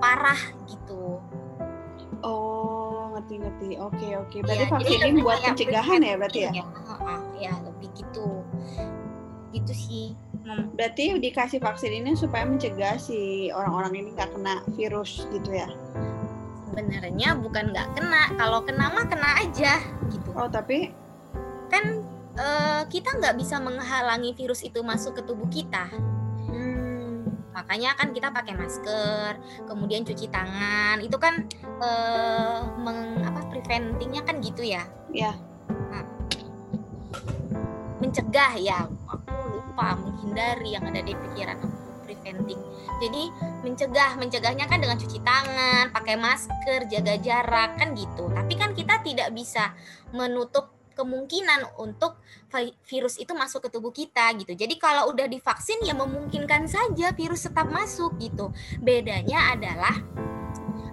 parah 0.00 0.38
gitu 0.66 0.79
oh, 3.30 3.38
ngerti-ngerti. 3.38 3.68
Oke, 3.78 4.06
oke. 4.18 4.36
Iya, 4.36 4.42
Berarti 4.42 4.64
jadi 4.66 4.70
vaksin 4.70 5.14
buat 5.22 5.38
pencegahan 5.44 6.00
ya 6.02 6.14
berarti 6.18 6.40
ya? 6.42 6.52
ya 6.52 6.64
ya 7.40 7.52
lebih 7.64 7.88
gitu 7.96 8.44
gitu 9.50 9.72
sih 9.74 10.06
Mem- 10.46 10.70
Berarti 10.78 11.18
dikasih 11.18 11.58
vaksin 11.58 11.90
ini 11.90 12.14
supaya 12.14 12.46
mencegah 12.46 13.00
si 13.00 13.50
orang-orang 13.50 14.04
ini 14.04 14.08
nggak 14.14 14.30
kena 14.36 14.62
virus 14.76 15.26
gitu 15.32 15.50
ya? 15.50 15.66
sebenarnya 16.70 17.34
bukan 17.34 17.74
nggak 17.74 17.88
kena 17.98 18.30
kalau 18.38 18.62
kena 18.62 18.94
mah 18.94 19.02
kena 19.10 19.42
aja 19.42 19.82
gitu 20.06 20.30
Oh 20.38 20.46
tapi 20.46 20.94
kan 21.66 21.98
eh, 22.38 22.82
kita 22.86 23.18
nggak 23.18 23.34
bisa 23.42 23.58
menghalangi 23.58 24.38
virus 24.38 24.62
itu 24.62 24.78
masuk 24.86 25.18
ke 25.18 25.22
tubuh 25.26 25.50
kita 25.50 25.90
hmm, 25.90 26.19
makanya 27.60 27.92
kan 27.94 28.16
kita 28.16 28.32
pakai 28.32 28.56
masker 28.56 29.36
kemudian 29.68 30.02
cuci 30.08 30.26
tangan. 30.32 30.98
Itu 31.04 31.20
kan 31.20 31.44
eh, 31.60 32.58
meng, 32.80 33.20
apa 33.20 33.44
preventingnya 33.52 34.24
kan 34.24 34.40
gitu 34.40 34.64
ya? 34.64 34.88
Ya 35.12 35.36
mencegah 38.00 38.52
ya. 38.58 38.88
Aku 39.06 39.30
lupa 39.54 39.94
menghindari 40.00 40.74
yang 40.74 40.88
ada 40.88 41.04
di 41.04 41.12
pikiran 41.14 41.60
aku 41.60 41.68
preventing. 42.08 42.60
Jadi 42.98 43.22
mencegah. 43.62 44.18
Mencegahnya 44.18 44.66
kan 44.66 44.80
dengan 44.82 44.98
cuci 44.98 45.20
tangan 45.22 45.94
pakai 45.94 46.16
masker 46.18 46.90
jaga 46.90 47.14
jarak 47.20 47.76
kan 47.78 47.92
gitu. 47.94 48.26
Tapi 48.32 48.52
kan 48.56 48.74
kita 48.74 48.98
tidak 49.04 49.30
bisa 49.36 49.76
menutup 50.10 50.79
kemungkinan 51.00 51.80
untuk 51.80 52.20
vi- 52.52 52.76
virus 52.84 53.16
itu 53.16 53.32
masuk 53.32 53.64
ke 53.64 53.68
tubuh 53.72 53.90
kita 53.90 54.36
gitu. 54.36 54.52
Jadi 54.52 54.76
kalau 54.76 55.08
udah 55.08 55.24
divaksin 55.24 55.80
ya 55.80 55.96
memungkinkan 55.96 56.68
saja 56.68 57.16
virus 57.16 57.48
tetap 57.48 57.72
masuk 57.72 58.20
gitu. 58.20 58.52
Bedanya 58.84 59.56
adalah 59.56 59.96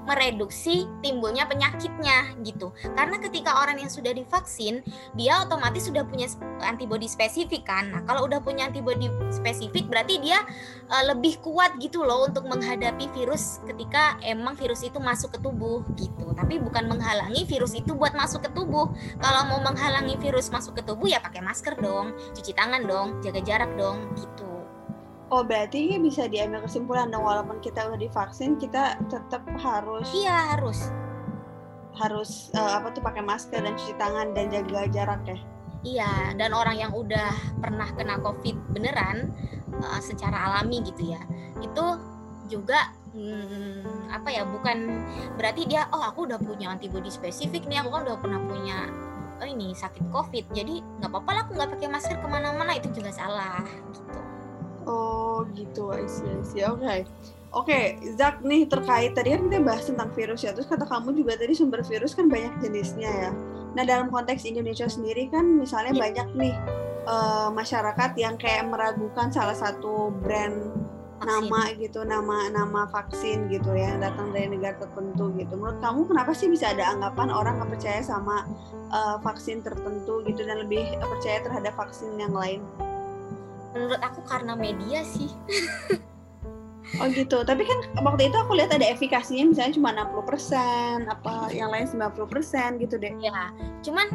mereduksi 0.07 0.87
timbulnya 1.03 1.43
penyakitnya 1.45 2.39
gitu. 2.47 2.71
Karena 2.95 3.19
ketika 3.19 3.59
orang 3.59 3.83
yang 3.83 3.91
sudah 3.91 4.15
divaksin, 4.15 4.79
dia 5.19 5.43
otomatis 5.43 5.83
sudah 5.85 6.07
punya 6.07 6.31
antibodi 6.63 7.11
spesifik 7.11 7.67
kan. 7.67 7.91
Nah, 7.91 8.01
kalau 8.07 8.25
udah 8.25 8.39
punya 8.39 8.71
antibodi 8.71 9.11
spesifik 9.29 9.91
berarti 9.91 10.23
dia 10.23 10.39
eh, 10.87 11.03
lebih 11.11 11.43
kuat 11.43 11.75
gitu 11.83 12.07
loh 12.07 12.31
untuk 12.31 12.47
menghadapi 12.47 13.11
virus 13.11 13.59
ketika 13.67 14.15
emang 14.23 14.55
virus 14.55 14.81
itu 14.87 14.97
masuk 14.97 15.35
ke 15.35 15.39
tubuh 15.43 15.83
gitu. 15.99 16.31
Tapi 16.33 16.63
bukan 16.63 16.87
menghalangi 16.87 17.43
virus 17.43 17.75
itu 17.75 17.91
buat 17.91 18.15
masuk 18.15 18.47
ke 18.47 18.49
tubuh. 18.55 18.87
Kalau 19.19 19.41
mau 19.51 19.59
menghalangi 19.59 20.15
virus 20.23 20.47
masuk 20.47 20.79
ke 20.79 20.83
tubuh 20.87 21.11
ya 21.11 21.19
pakai 21.19 21.43
masker 21.43 21.75
dong, 21.83 22.15
cuci 22.31 22.55
tangan 22.55 22.87
dong, 22.87 23.19
jaga 23.19 23.43
jarak 23.43 23.71
dong 23.75 23.99
gitu. 24.15 24.46
Oh 25.31 25.43
berarti 25.43 25.91
ini 25.91 26.07
bisa 26.07 26.27
diambil 26.31 26.63
kesimpulan 26.63 27.11
dong 27.11 27.23
walaupun 27.27 27.59
kita 27.59 27.83
udah 27.87 27.99
divaksin 27.99 28.55
kita 28.55 28.95
tetap 29.11 29.43
harus 29.59 30.07
Iya 30.15 30.55
harus. 30.55 30.79
harus 31.97 32.53
eh, 32.53 32.71
apa 32.77 32.93
tuh 32.93 33.01
pakai 33.01 33.25
masker 33.25 33.57
dan 33.57 33.73
cuci 33.73 33.97
tangan 33.97 34.29
dan 34.37 34.53
jaga 34.53 34.85
jarak 34.93 35.21
ya. 35.25 35.37
Iya, 35.85 36.33
dan 36.37 36.53
orang 36.57 36.77
yang 36.77 36.91
udah 36.93 37.33
pernah 37.61 37.89
kena 37.93 38.17
COVID 38.21 38.73
beneran 38.73 39.33
uh, 39.77 40.01
secara 40.01 40.49
alami 40.49 40.81
gitu 40.85 41.13
ya, 41.13 41.21
itu 41.61 41.85
juga 42.49 42.93
hmm, 43.13 44.09
apa 44.09 44.29
ya? 44.29 44.45
Bukan 44.45 44.77
berarti 45.37 45.69
dia, 45.69 45.85
oh 45.93 46.01
aku 46.01 46.25
udah 46.25 46.41
punya 46.41 46.73
antibodi 46.73 47.13
spesifik 47.13 47.69
nih, 47.69 47.81
aku 47.81 47.93
kan 47.93 48.01
udah 48.09 48.17
pernah 48.17 48.41
punya 48.41 48.89
oh 49.37 49.45
ini 49.45 49.73
sakit 49.77 50.09
COVID, 50.09 50.49
jadi 50.49 50.81
nggak 50.81 51.13
apa-apa 51.13 51.29
lah 51.33 51.41
aku 51.45 51.51
nggak 51.55 51.69
pakai 51.77 51.89
masker 51.93 52.17
ke 52.17 52.27
mana-mana 52.29 52.73
itu 52.73 52.89
juga 52.89 53.13
salah 53.13 53.61
gitu. 53.93 54.36
Oh 54.87 55.43
gitu, 55.53 55.91
I 55.91 56.07
see, 56.07 56.25
I 56.25 56.41
see. 56.41 56.63
Oke. 56.63 57.03
Oke, 57.47 57.95
Zak 58.19 58.43
nih 58.43 58.67
terkait 58.67 59.15
tadi 59.15 59.31
kan 59.31 59.47
kita 59.47 59.63
bahas 59.63 59.87
tentang 59.87 60.11
virus 60.11 60.43
ya. 60.43 60.51
Terus 60.51 60.67
kata 60.67 60.83
kamu 60.83 61.15
juga 61.15 61.39
tadi 61.39 61.55
sumber 61.55 61.79
virus 61.83 62.11
kan 62.11 62.27
banyak 62.27 62.59
jenisnya 62.59 63.07
ya. 63.07 63.31
Nah 63.71 63.83
dalam 63.87 64.11
konteks 64.11 64.43
Indonesia 64.43 64.85
sendiri 64.85 65.31
kan 65.31 65.43
misalnya 65.55 65.95
Iya. 65.95 66.01
banyak 66.01 66.27
nih 66.35 66.55
eh, 67.07 67.49
masyarakat 67.55 68.11
yang 68.19 68.35
kayak 68.35 68.67
meragukan 68.67 69.31
salah 69.31 69.55
satu 69.55 70.11
brand 70.11 70.75
Vaksin. 71.17 71.49
nama 71.49 71.61
gitu, 71.79 71.99
nama 72.05 72.37
nama 72.51 72.81
vaksin 72.91 73.47
gitu 73.49 73.73
ya 73.73 73.95
yang 73.95 74.03
datang 74.05 74.29
dari 74.35 74.51
negara 74.51 74.75
tertentu 74.77 75.31
gitu. 75.39 75.55
Menurut 75.55 75.79
kamu 75.79 76.03
kenapa 76.03 76.35
sih 76.35 76.51
bisa 76.51 76.75
ada 76.75 76.93
anggapan 76.93 77.31
orang 77.31 77.63
nggak 77.63 77.79
percaya 77.79 78.03
sama 78.03 78.43
eh, 78.91 79.17
vaksin 79.23 79.63
tertentu 79.63 80.19
gitu 80.27 80.43
dan 80.43 80.61
lebih 80.67 80.83
percaya 80.99 81.41
terhadap 81.41 81.73
vaksin 81.79 82.11
yang 82.19 82.35
lain? 82.35 82.59
Menurut 83.77 84.01
aku 84.01 84.25
karena 84.25 84.57
media 84.57 85.05
sih. 85.05 85.29
Oh 87.03 87.07
gitu. 87.11 87.43
Tapi 87.43 87.67
kan 87.67 87.79
waktu 87.99 88.31
itu 88.31 88.37
aku 88.39 88.55
lihat 88.55 88.71
ada 88.71 88.87
efikasinya 88.87 89.51
misalnya 89.51 89.75
cuma 89.75 89.91
60%, 89.91 91.03
apa 91.11 91.51
yang 91.51 91.67
lain 91.67 91.83
90% 91.83 92.79
gitu 92.79 92.95
deh. 92.95 93.11
Ya, 93.19 93.51
cuman 93.83 94.07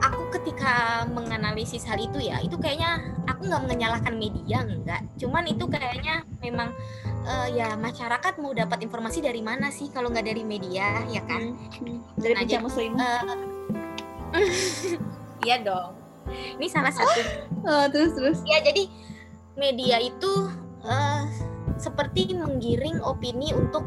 aku 0.00 0.40
ketika 0.40 1.04
menganalisis 1.12 1.84
hal 1.84 2.00
itu 2.00 2.16
ya, 2.32 2.40
itu 2.40 2.56
kayaknya 2.56 3.04
aku 3.28 3.44
nggak 3.44 3.68
menyalahkan 3.68 4.16
media 4.16 4.64
enggak. 4.64 5.04
Cuman 5.20 5.44
itu 5.52 5.68
kayaknya 5.68 6.24
memang 6.40 6.72
eh, 7.28 7.48
ya 7.52 7.76
masyarakat 7.76 8.40
mau 8.40 8.56
dapat 8.56 8.80
informasi 8.80 9.20
dari 9.20 9.44
mana 9.44 9.68
sih 9.68 9.92
kalau 9.92 10.08
nggak 10.08 10.32
dari 10.32 10.42
media, 10.48 11.04
ya 11.12 11.20
kan? 11.28 11.60
Hmm, 11.60 11.76
hmm. 11.76 11.98
Dari 12.24 12.34
Nah, 12.34 12.40
bincang 12.40 12.64
muslim. 12.64 12.92
Eh, 12.96 13.22
Iya 15.40 15.56
dong. 15.64 15.99
Ini 16.28 16.66
salah 16.68 16.92
satu. 16.92 17.20
Oh, 17.64 17.86
terus 17.88 18.12
terus. 18.16 18.38
Ya 18.44 18.60
jadi 18.60 18.88
media 19.56 20.00
itu 20.00 20.48
uh, 20.84 21.24
seperti 21.80 22.32
menggiring 22.36 23.00
opini 23.00 23.52
untuk 23.56 23.84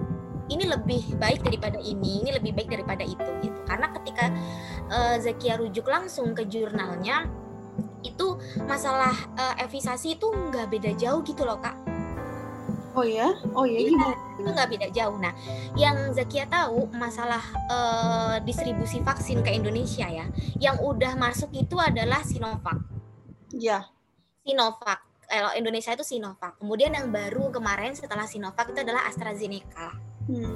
ini 0.51 0.67
lebih 0.67 1.17
baik 1.17 1.39
daripada 1.41 1.79
ini, 1.79 2.25
ini 2.25 2.31
lebih 2.35 2.51
baik 2.53 2.69
daripada 2.69 3.03
itu 3.05 3.29
gitu. 3.41 3.59
Karena 3.63 3.89
ketika 3.95 4.25
uh, 4.91 5.15
Zakia 5.21 5.55
rujuk 5.55 5.87
langsung 5.87 6.35
ke 6.35 6.43
jurnalnya, 6.45 7.31
itu 8.03 8.37
masalah 8.67 9.15
uh, 9.39 9.55
itu 10.03 10.27
nggak 10.27 10.67
beda 10.67 10.91
jauh 10.99 11.23
gitu 11.23 11.47
loh 11.47 11.57
kak. 11.63 11.79
Oh 12.93 13.01
ya, 13.01 13.33
oh 13.57 13.65
ya, 13.65 13.89
iya, 13.89 14.09
itu 14.37 14.49
nggak 14.53 14.69
beda 14.69 14.87
jauh. 14.93 15.17
Nah, 15.17 15.33
yang 15.73 16.13
Zakia 16.13 16.45
tahu 16.45 16.85
masalah 16.93 17.41
uh, 17.65 18.37
distribusi 18.45 19.01
vaksin 19.01 19.41
ke 19.41 19.49
Indonesia 19.49 20.05
ya, 20.05 20.29
yang 20.61 20.77
udah 20.77 21.17
masuk 21.17 21.49
itu 21.57 21.73
adalah 21.81 22.21
Sinovac. 22.21 22.77
Iya. 23.49 23.89
Sinovac. 24.45 25.01
Kalau 25.25 25.57
Indonesia 25.57 25.89
itu 25.97 26.05
Sinovac. 26.05 26.61
Kemudian 26.61 26.93
yang 26.93 27.09
baru 27.09 27.49
kemarin 27.49 27.97
setelah 27.97 28.29
Sinovac 28.29 28.69
itu 28.69 28.85
adalah 28.85 29.09
AstraZeneca. 29.09 29.97
Hmm. 30.29 30.53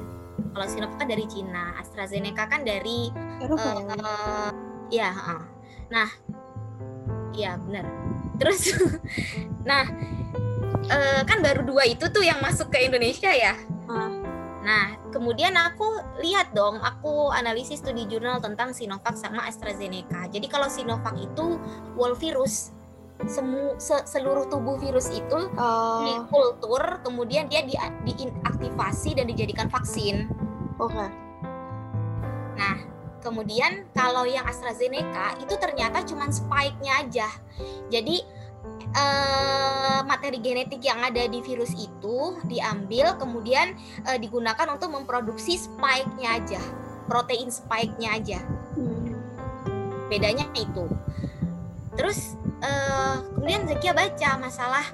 Kalau 0.53 0.67
Sinovac 0.69 1.01
kan 1.01 1.09
dari 1.09 1.25
Cina, 1.25 1.73
AstraZeneca 1.81 2.45
kan 2.45 2.61
dari 2.61 3.09
Eropa. 3.41 3.81
Uh, 3.81 3.97
uh, 3.97 4.49
ya, 4.93 5.09
uh. 5.09 5.41
nah, 5.89 6.09
iya 7.33 7.57
benar. 7.57 7.85
Terus, 8.37 8.77
nah, 9.69 9.89
uh, 10.89 11.21
kan 11.23 11.39
baru 11.43 11.61
dua 11.63 11.83
itu 11.87 12.07
tuh 12.09 12.23
yang 12.23 12.39
masuk 12.39 12.71
ke 12.71 12.87
Indonesia 12.87 13.31
ya. 13.31 13.55
Uh. 13.87 14.23
Nah, 14.67 14.99
kemudian 15.15 15.55
aku 15.55 15.87
lihat 16.19 16.51
dong, 16.51 16.83
aku 16.83 17.31
analisis 17.31 17.79
studi 17.79 18.03
jurnal 18.03 18.43
tentang 18.43 18.75
Sinovac 18.75 19.15
sama 19.15 19.47
AstraZeneca. 19.47 20.27
Jadi 20.27 20.47
kalau 20.51 20.67
Sinovac 20.67 21.15
itu 21.15 21.55
wall 21.95 22.19
virus, 22.19 22.75
semu 23.25 23.73
se 23.81 23.97
seluruh 24.05 24.45
tubuh 24.51 24.77
virus 24.77 25.09
itu 25.09 25.39
uh. 25.57 26.03
dikultur 26.05 27.01
kemudian 27.01 27.49
dia 27.49 27.65
di 27.65 27.73
diaktifasi 28.05 29.15
dan 29.15 29.31
dijadikan 29.31 29.71
vaksin. 29.71 30.27
Oke. 30.77 30.93
Okay. 30.93 31.09
Nah, 32.57 32.77
kemudian 33.23 33.87
kalau 33.95 34.27
yang 34.27 34.45
AstraZeneca 34.45 35.37
itu 35.41 35.55
ternyata 35.57 36.03
cuma 36.05 36.27
spike-nya 36.27 37.07
aja. 37.07 37.29
Jadi 37.87 38.21
uh, 38.97 40.01
materi 40.09 40.41
genetik 40.41 40.81
yang 40.81 40.97
ada 40.99 41.29
di 41.29 41.39
virus 41.45 41.71
itu 41.77 42.41
diambil 42.49 43.13
kemudian 43.21 43.77
uh, 44.09 44.17
digunakan 44.17 44.65
untuk 44.73 44.89
memproduksi 44.89 45.61
spike-nya 45.61 46.41
aja, 46.41 46.61
protein 47.05 47.53
spike-nya 47.53 48.17
aja. 48.17 48.39
Hmm. 48.73 49.13
Bedanya 50.09 50.49
itu. 50.57 50.89
Terus 51.93 52.37
uh, 52.65 53.21
kemudian 53.37 53.69
Zakia 53.69 53.93
baca 53.93 54.29
masalah 54.41 54.85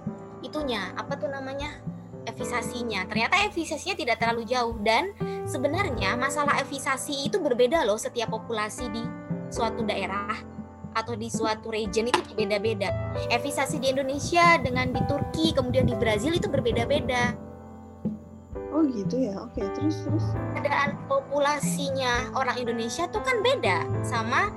itunya 0.43 0.91
apa 0.99 1.15
tuh 1.15 1.31
namanya 1.31 1.79
evisasinya 2.27 3.03
ternyata 3.07 3.35
evisasinya 3.47 3.95
tidak 3.99 4.17
terlalu 4.19 4.47
jauh 4.47 4.75
dan 4.83 5.11
sebenarnya 5.43 6.15
masalah 6.15 6.59
evisasi 6.63 7.27
itu 7.27 7.39
berbeda 7.39 7.83
loh 7.83 7.99
setiap 7.99 8.31
populasi 8.31 8.87
di 8.91 9.03
suatu 9.51 9.83
daerah 9.83 10.52
atau 10.93 11.13
di 11.17 11.29
suatu 11.29 11.69
region 11.73 12.09
itu 12.09 12.21
beda-beda. 12.33 12.89
Evisasi 13.29 13.81
di 13.81 13.91
Indonesia 13.93 14.57
dengan 14.61 14.93
di 14.93 15.01
Turki 15.09 15.53
kemudian 15.53 15.89
di 15.89 15.95
Brazil 15.97 16.33
itu 16.37 16.47
berbeda-beda. 16.47 17.33
Oh 18.73 18.81
gitu 18.89 19.29
ya, 19.29 19.37
oke 19.37 19.61
terus 19.77 20.01
terus. 20.01 20.25
Keadaan 20.57 20.97
populasinya 21.05 22.33
orang 22.33 22.57
Indonesia 22.57 23.05
tuh 23.09 23.21
kan 23.21 23.45
beda 23.45 23.85
sama 24.01 24.49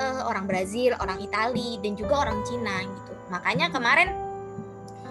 uh, 0.00 0.22
orang 0.24 0.48
Brazil, 0.48 0.96
orang 1.00 1.20
Itali, 1.20 1.76
dan 1.84 1.92
juga 1.92 2.24
orang 2.28 2.40
Cina 2.48 2.80
gitu. 2.80 3.12
Makanya 3.28 3.68
kemarin 3.68 4.08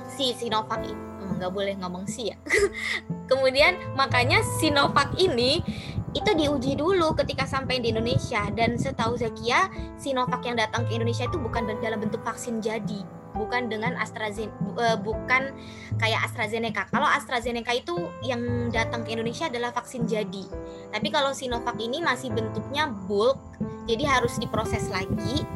si 0.10 0.34
Sinovac 0.34 0.82
itu 0.86 1.11
nggak 1.42 1.54
boleh 1.54 1.74
ngomong 1.82 2.06
si 2.06 2.30
ya. 2.30 2.38
Kemudian 3.30 3.74
makanya 3.98 4.46
Sinovac 4.62 5.18
ini 5.18 5.66
itu 6.14 6.32
diuji 6.36 6.78
dulu 6.78 7.16
ketika 7.18 7.48
sampai 7.50 7.82
di 7.82 7.90
Indonesia 7.90 8.46
dan 8.54 8.78
setahu 8.78 9.18
Zakia 9.18 9.72
Sinovac 9.98 10.44
yang 10.46 10.60
datang 10.60 10.86
ke 10.86 10.94
Indonesia 10.94 11.26
itu 11.26 11.42
bukan 11.42 11.66
dalam 11.82 11.98
bentuk 12.04 12.22
vaksin 12.22 12.62
jadi 12.62 13.02
bukan 13.32 13.72
dengan 13.72 13.96
AstraZeneca 13.96 14.52
uh, 14.76 14.98
bukan 15.00 15.56
kayak 15.98 16.20
AstraZeneca. 16.28 16.88
Kalau 16.92 17.08
AstraZeneca 17.08 17.72
itu 17.72 17.96
yang 18.28 18.70
datang 18.70 19.08
ke 19.08 19.16
Indonesia 19.16 19.48
adalah 19.48 19.72
vaksin 19.72 20.04
jadi. 20.04 20.46
Tapi 20.92 21.08
kalau 21.10 21.32
Sinovac 21.32 21.80
ini 21.80 22.04
masih 22.04 22.32
bentuknya 22.36 22.92
bulk 23.08 23.40
jadi 23.88 24.04
harus 24.20 24.36
diproses 24.38 24.88
lagi 24.92 25.48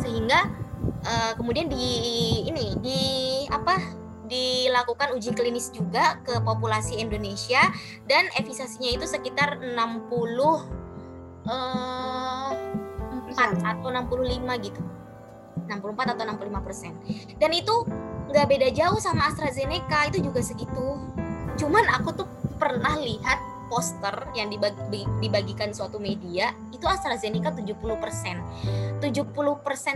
sehingga 0.00 0.48
uh, 1.04 1.32
kemudian 1.36 1.68
di 1.68 1.88
ini 2.48 2.76
di 2.80 3.00
apa 3.48 4.01
dilakukan 4.32 5.12
uji 5.12 5.36
klinis 5.36 5.68
juga 5.68 6.16
ke 6.24 6.40
populasi 6.40 6.96
Indonesia 6.96 7.60
dan 8.08 8.32
efikasinya 8.40 8.96
itu 8.96 9.04
sekitar 9.04 9.60
60 9.60 9.76
uh, 11.44 12.50
4 13.28 13.60
atau 13.60 13.88
65 13.92 14.64
gitu. 14.64 14.82
64 15.68 16.16
atau 16.16 16.24
65 16.24 16.66
persen. 16.66 16.92
Dan 17.36 17.52
itu 17.52 17.84
nggak 18.32 18.46
beda 18.48 18.68
jauh 18.72 18.96
sama 18.96 19.28
AstraZeneca 19.28 20.08
itu 20.08 20.24
juga 20.24 20.40
segitu. 20.40 20.96
Cuman 21.60 21.84
aku 21.92 22.16
tuh 22.16 22.28
pernah 22.56 22.96
lihat 22.96 23.51
poster 23.72 24.12
yang 24.36 24.52
dibagi, 24.52 25.08
dibagikan 25.24 25.72
suatu 25.72 25.96
media 25.96 26.52
itu 26.76 26.84
AstraZeneca 26.84 27.56
70%. 27.56 29.00
70% 29.00 29.00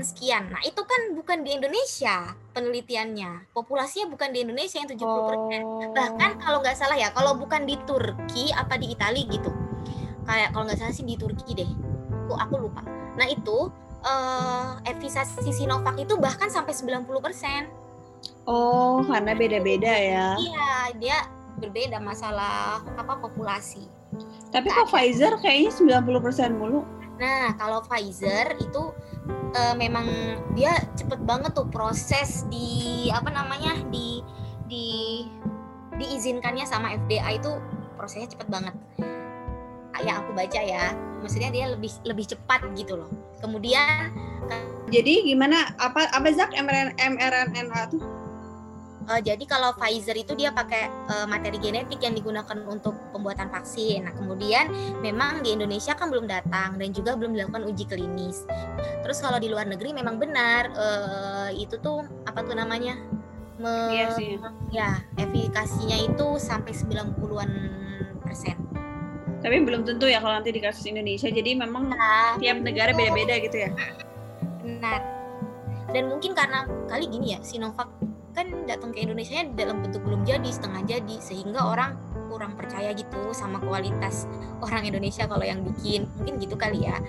sekian. 0.00 0.48
Nah, 0.48 0.64
itu 0.64 0.80
kan 0.80 1.12
bukan 1.12 1.44
di 1.44 1.60
Indonesia 1.60 2.32
penelitiannya. 2.56 3.52
Populasinya 3.52 4.08
bukan 4.08 4.32
di 4.32 4.48
Indonesia 4.48 4.80
yang 4.80 4.88
70%. 4.88 4.96
Oh. 5.04 5.92
Bahkan 5.92 6.40
kalau 6.40 6.64
nggak 6.64 6.72
salah 6.72 6.96
ya, 6.96 7.12
kalau 7.12 7.36
bukan 7.36 7.68
di 7.68 7.76
Turki 7.84 8.48
apa 8.56 8.80
di 8.80 8.96
Italia 8.96 9.28
gitu. 9.28 9.52
Kayak 10.24 10.56
kalau 10.56 10.64
nggak 10.64 10.80
salah 10.80 10.96
sih 10.96 11.04
di 11.04 11.20
Turki 11.20 11.52
deh. 11.52 11.68
Aku 12.24 12.32
aku 12.32 12.54
lupa. 12.56 12.80
Nah, 13.20 13.28
itu 13.28 13.68
uh, 14.08 14.80
efikasi 14.88 15.52
Sinovac 15.52 16.00
itu 16.00 16.16
bahkan 16.16 16.48
sampai 16.48 16.72
90%. 16.72 17.04
Oh, 18.48 19.04
karena 19.04 19.36
beda-beda 19.36 19.92
ya. 19.92 20.38
Iya, 20.38 20.70
dia 20.96 21.18
berbeda 21.58 21.98
masalah 22.00 22.84
apa 22.96 23.18
populasi. 23.20 23.88
Tapi 24.52 24.68
kok 24.70 24.88
Pfizer 24.88 25.36
kayaknya 25.40 26.00
90% 26.00 26.56
mulu. 26.56 26.84
Nah, 27.16 27.56
kalau 27.56 27.80
Pfizer 27.84 28.56
itu 28.60 28.92
uh, 29.56 29.74
memang 29.76 30.06
dia 30.52 30.76
cepet 30.96 31.20
banget 31.24 31.56
tuh 31.56 31.68
proses 31.72 32.44
di 32.52 33.08
apa 33.08 33.32
namanya 33.32 33.80
di 33.88 34.20
di 34.68 34.86
diizinkannya 35.96 36.68
sama 36.68 36.92
FDA 37.08 37.40
itu 37.40 37.50
prosesnya 37.96 38.28
cepet 38.36 38.48
banget. 38.52 38.74
Yang 40.04 40.28
aku 40.28 40.30
baca 40.36 40.60
ya, 40.60 40.92
maksudnya 41.24 41.48
dia 41.48 41.72
lebih 41.72 41.88
lebih 42.04 42.28
cepat 42.28 42.68
gitu 42.76 43.00
loh. 43.00 43.08
Kemudian 43.40 44.12
jadi 44.92 45.24
gimana 45.24 45.72
apa 45.80 46.12
apa 46.12 46.28
Zak 46.36 46.52
mRNA 46.52 47.80
tuh? 47.90 48.15
Uh, 49.06 49.22
jadi 49.22 49.42
kalau 49.46 49.70
Pfizer 49.78 50.18
itu 50.18 50.34
dia 50.34 50.50
pakai 50.50 50.90
uh, 50.90 51.26
materi 51.30 51.62
genetik 51.62 52.02
yang 52.02 52.18
digunakan 52.18 52.58
untuk 52.66 52.98
pembuatan 53.14 53.46
vaksin. 53.54 54.02
Nah, 54.02 54.14
kemudian 54.18 54.66
memang 54.98 55.46
di 55.46 55.54
Indonesia 55.54 55.94
kan 55.94 56.10
belum 56.10 56.26
datang 56.26 56.74
dan 56.74 56.90
juga 56.90 57.14
belum 57.14 57.38
dilakukan 57.38 57.62
uji 57.70 57.86
klinis. 57.86 58.42
Terus 59.06 59.22
kalau 59.22 59.38
di 59.38 59.46
luar 59.46 59.70
negeri 59.70 59.94
memang 59.94 60.18
benar 60.18 60.74
uh, 60.74 61.50
itu 61.54 61.78
tuh 61.78 62.02
apa 62.26 62.42
tuh 62.42 62.58
namanya? 62.58 62.98
Me 63.62 63.94
iya 63.94 64.10
sih. 64.12 64.42
Ya, 64.74 65.00
efikasinya 65.16 65.96
itu 66.02 66.26
sampai 66.42 66.74
90-an 66.74 67.50
persen. 68.26 68.58
Tapi 69.38 69.62
belum 69.62 69.86
tentu 69.86 70.10
ya 70.10 70.18
kalau 70.18 70.42
nanti 70.42 70.50
di 70.50 70.58
kasus 70.58 70.82
Indonesia. 70.90 71.30
Jadi 71.30 71.54
memang 71.54 71.94
nah, 71.94 72.34
tiap 72.42 72.58
negara 72.58 72.90
beda-beda 72.90 73.38
gitu 73.38 73.56
ya. 73.56 73.70
Benar. 74.66 75.00
Dan 75.94 76.10
mungkin 76.10 76.34
karena 76.34 76.66
kali 76.90 77.06
gini 77.06 77.38
ya, 77.38 77.40
Sinovac 77.46 77.86
kan 78.36 78.68
datang 78.68 78.92
ke 78.92 79.00
Indonesia 79.00 79.40
dalam 79.56 79.80
bentuk 79.80 80.04
belum 80.04 80.28
jadi 80.28 80.44
setengah 80.44 80.84
jadi 80.84 81.16
sehingga 81.24 81.64
orang 81.64 81.96
kurang 82.28 82.52
percaya 82.52 82.92
gitu 82.92 83.32
sama 83.32 83.56
kualitas 83.64 84.28
orang 84.60 84.84
Indonesia 84.84 85.24
kalau 85.24 85.40
yang 85.40 85.64
bikin. 85.64 86.04
Mungkin 86.20 86.36
gitu 86.44 86.54
kali 86.54 86.84
ya. 86.84 87.00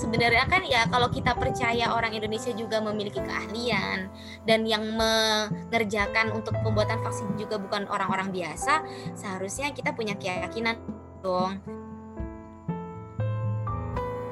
Sebenarnya 0.00 0.46
kan 0.46 0.62
ya 0.64 0.86
kalau 0.88 1.10
kita 1.10 1.34
percaya 1.34 1.90
orang 1.92 2.14
Indonesia 2.14 2.54
juga 2.54 2.78
memiliki 2.80 3.18
keahlian 3.18 4.08
dan 4.46 4.62
yang 4.64 4.86
mengerjakan 4.94 6.32
untuk 6.32 6.54
pembuatan 6.64 7.02
vaksin 7.02 7.34
juga 7.34 7.58
bukan 7.58 7.84
orang-orang 7.90 8.30
biasa 8.30 8.86
seharusnya 9.18 9.74
kita 9.74 9.92
punya 9.92 10.14
keyakinan 10.16 10.78
dong. 11.20 11.60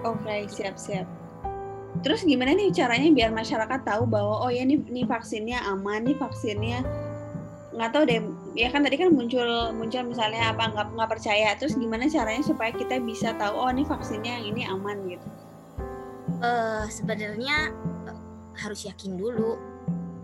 Oke, 0.06 0.22
okay, 0.22 0.40
siap-siap. 0.46 1.25
Terus 2.04 2.24
gimana 2.26 2.52
nih 2.56 2.72
caranya 2.74 3.08
biar 3.12 3.30
masyarakat 3.32 3.80
tahu 3.86 4.08
bahwa 4.08 4.46
oh 4.46 4.50
ya 4.52 4.64
nih, 4.66 4.80
nih 4.90 5.06
vaksinnya 5.06 5.62
aman, 5.68 6.04
nih 6.04 6.16
vaksinnya 6.18 6.80
nggak 7.76 7.92
tahu 7.92 8.08
deh 8.08 8.24
ya 8.56 8.72
kan 8.72 8.80
tadi 8.80 8.96
kan 8.96 9.12
muncul 9.12 9.44
muncul 9.76 10.00
misalnya 10.08 10.48
apa 10.48 10.72
nggak 10.72 10.96
nggak 10.96 11.10
percaya 11.12 11.52
terus 11.60 11.76
gimana 11.76 12.08
caranya 12.08 12.40
supaya 12.40 12.72
kita 12.72 12.96
bisa 13.04 13.36
tahu 13.36 13.52
oh 13.52 13.68
nih 13.68 13.84
vaksinnya 13.84 14.40
yang 14.40 14.56
ini 14.56 14.64
aman 14.64 14.96
gitu 15.12 15.28
uh, 16.42 16.84
sebenarnya 16.90 17.72
uh, 18.08 18.20
harus 18.58 18.84
yakin 18.84 19.16
dulu. 19.16 19.56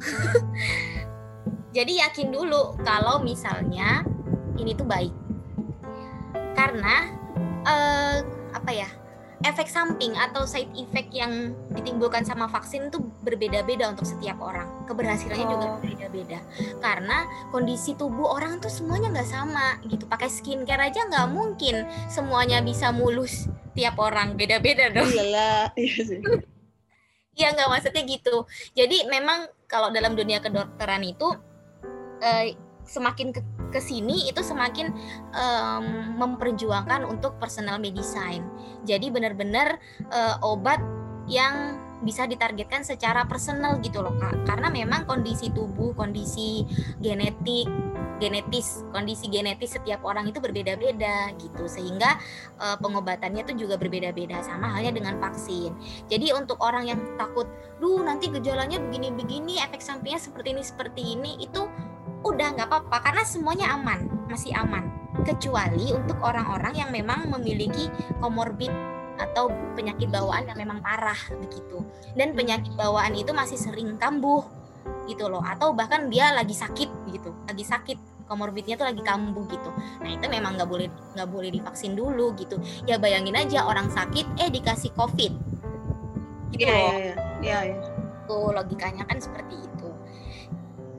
Jadi 1.77 2.05
yakin 2.05 2.29
dulu 2.29 2.77
kalau 2.85 3.25
misalnya 3.25 4.05
ini 4.61 4.77
tuh 4.77 4.85
baik. 4.85 5.13
Karena 6.53 7.09
uh, 7.65 8.17
apa 8.53 8.71
ya? 8.73 8.89
Efek 9.43 9.67
samping 9.67 10.15
atau 10.15 10.47
side 10.47 10.71
effect 10.79 11.11
yang 11.11 11.55
ditimbulkan 11.75 12.23
sama 12.23 12.47
vaksin 12.47 12.89
itu 12.89 13.03
berbeda-beda 13.27 13.91
untuk 13.91 14.07
setiap 14.07 14.39
orang. 14.39 14.71
Keberhasilannya 14.87 15.47
oh. 15.47 15.51
juga 15.51 15.67
berbeda-beda. 15.79 16.39
Karena 16.79 17.27
kondisi 17.51 17.99
tubuh 17.99 18.31
orang 18.31 18.63
tuh 18.63 18.71
semuanya 18.71 19.11
nggak 19.11 19.31
sama 19.31 19.79
gitu. 19.87 20.07
Pakai 20.07 20.31
skincare 20.31 20.91
aja 20.91 21.07
nggak 21.11 21.29
mungkin 21.31 21.87
semuanya 22.07 22.63
bisa 22.63 22.95
mulus 22.95 23.51
tiap 23.75 23.99
orang. 23.99 24.39
Beda-beda 24.39 24.91
dong. 24.95 25.11
Iyalah, 25.11 25.75
iya 25.81 26.03
sih. 26.03 26.21
Iya 27.33 27.49
nggak 27.57 27.69
maksudnya 27.69 28.03
gitu. 28.05 28.45
Jadi 28.77 29.09
memang 29.09 29.49
kalau 29.65 29.89
dalam 29.89 30.13
dunia 30.13 30.39
kedokteran 30.45 31.01
itu 31.03 31.33
eh, 32.21 32.55
semakin 32.85 33.33
ke 33.33 33.41
ke 33.73 33.81
sini 33.81 34.29
itu 34.29 34.45
semakin 34.45 34.93
um, 35.33 35.85
memperjuangkan 36.21 37.09
untuk 37.09 37.41
personal 37.41 37.81
medicine. 37.81 38.45
Jadi 38.85 39.09
benar-benar 39.09 39.81
uh, 40.13 40.37
obat 40.45 40.79
yang 41.25 41.81
bisa 42.03 42.27
ditargetkan 42.27 42.83
secara 42.83 43.25
personal 43.25 43.79
gitu 43.81 44.03
loh 44.03 44.13
kak. 44.19 44.45
Karena 44.45 44.69
memang 44.69 45.09
kondisi 45.09 45.49
tubuh 45.55 45.95
kondisi 45.97 46.67
genetik 47.01 47.71
genetis 48.23 48.87
kondisi 48.95 49.27
genetis 49.27 49.75
setiap 49.75 50.07
orang 50.07 50.31
itu 50.31 50.39
berbeda-beda 50.39 51.31
gitu. 51.39 51.65
Sehingga 51.67 52.19
uh, 52.59 52.77
pengobatannya 52.79 53.47
itu 53.47 53.67
juga 53.67 53.79
berbeda-beda 53.79 54.43
sama 54.43 54.71
halnya 54.75 54.95
dengan 54.95 55.19
vaksin. 55.19 55.75
Jadi 56.11 56.35
untuk 56.35 56.59
orang 56.63 56.87
yang 56.91 57.01
takut 57.19 57.47
duh 57.79 58.03
nanti 58.03 58.31
gejalanya 58.31 58.79
begini-begini 58.79 59.59
efek 59.63 59.83
sampingnya 59.83 60.23
seperti 60.23 60.55
ini 60.55 60.63
seperti 60.63 61.03
ini 61.19 61.31
itu 61.43 61.67
udah 62.23 62.49
nggak 62.55 62.69
apa-apa 62.71 62.97
karena 63.03 63.23
semuanya 63.27 63.67
aman 63.75 64.07
masih 64.31 64.55
aman. 64.57 64.89
Kecuali 65.23 65.93
untuk 65.93 66.17
orang-orang 66.25 66.73
yang 66.73 66.91
memang 66.91 67.29
memiliki 67.29 67.93
komorbid 68.19 68.73
atau 69.21 69.53
penyakit 69.77 70.09
bawaan 70.09 70.49
yang 70.49 70.57
memang 70.57 70.81
parah 70.81 71.19
begitu. 71.37 71.85
Dan 72.17 72.33
penyakit 72.33 72.73
bawaan 72.75 73.13
itu 73.13 73.31
masih 73.37 73.61
sering 73.61 74.01
kambuh 74.01 74.43
gitu 75.05 75.29
loh. 75.29 75.45
Atau 75.45 75.77
bahkan 75.77 76.09
dia 76.09 76.33
lagi 76.33 76.57
sakit 76.57 76.89
gitu. 77.13 77.31
Lagi 77.45 77.65
sakit 77.67 77.99
komorbidnya 78.25 78.81
tuh 78.81 78.89
lagi 78.89 79.05
kambuh 79.05 79.45
gitu. 79.53 79.71
Nah 80.01 80.09
itu 80.09 80.27
memang 80.33 80.57
nggak 80.57 80.71
boleh 80.71 80.89
nggak 81.13 81.29
boleh 81.29 81.53
divaksin 81.53 81.93
dulu 81.93 82.33
gitu. 82.41 82.57
Ya 82.89 82.97
bayangin 82.97 83.37
aja 83.37 83.69
orang 83.69 83.93
sakit 83.93 84.25
eh 84.41 84.49
dikasih 84.49 84.97
covid. 84.97 85.37
Gitu 86.57 86.69
yeah, 86.69 86.81
loh. 86.81 86.93
yeah, 86.97 87.17
yeah, 87.45 87.63
yeah. 87.77 87.81
tuh 88.25 88.53
logikanya 88.53 89.05
kan 89.05 89.21
seperti 89.21 89.61
itu. 89.61 89.89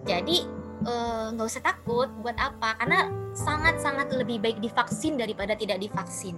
Jadi 0.05 0.37
nggak 0.83 1.45
uh, 1.47 1.51
usah 1.51 1.63
takut 1.63 2.11
buat 2.19 2.35
apa 2.35 2.75
karena 2.79 3.07
sangat-sangat 3.33 4.13
lebih 4.13 4.43
baik 4.43 4.59
divaksin 4.59 5.17
daripada 5.17 5.55
tidak 5.55 5.81
divaksin. 5.81 6.37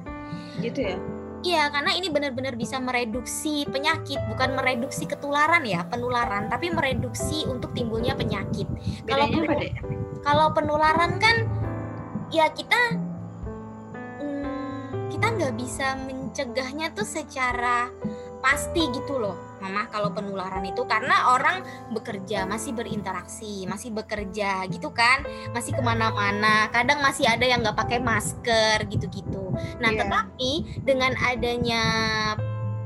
Gitu 0.61 0.95
ya? 0.95 0.97
Iya, 1.45 1.69
karena 1.69 1.93
ini 1.93 2.09
benar-benar 2.09 2.57
bisa 2.57 2.81
mereduksi 2.81 3.69
penyakit, 3.69 4.17
bukan 4.33 4.57
mereduksi 4.57 5.05
ketularan 5.05 5.61
ya, 5.61 5.85
penularan, 5.85 6.49
tapi 6.49 6.73
mereduksi 6.73 7.45
untuk 7.45 7.69
timbulnya 7.77 8.17
penyakit. 8.17 8.65
kalau 9.05 9.29
kalau 10.25 10.49
penularan 10.57 11.21
kan 11.21 11.45
ya 12.33 12.49
kita 12.49 12.97
hmm, 14.17 15.13
kita 15.13 15.27
nggak 15.37 15.53
bisa 15.53 15.93
mencegahnya 16.01 16.89
tuh 16.97 17.05
secara 17.05 17.93
pasti 18.41 18.89
gitu 18.89 19.21
loh 19.21 19.37
mama 19.65 19.89
kalau 19.89 20.13
penularan 20.13 20.61
itu 20.61 20.85
karena 20.85 21.33
orang 21.33 21.65
bekerja 21.89 22.45
masih 22.45 22.77
berinteraksi 22.77 23.65
masih 23.65 23.89
bekerja 23.89 24.69
gitu 24.69 24.93
kan 24.93 25.25
masih 25.57 25.73
ke 25.73 25.81
mana-mana 25.81 26.69
kadang 26.69 27.01
masih 27.01 27.25
ada 27.25 27.41
yang 27.41 27.65
nggak 27.65 27.73
pakai 27.73 27.97
masker 27.97 28.85
gitu-gitu. 28.93 29.49
Nah 29.81 29.89
yeah. 29.89 30.05
tetapi 30.05 30.51
dengan 30.85 31.17
adanya 31.25 31.83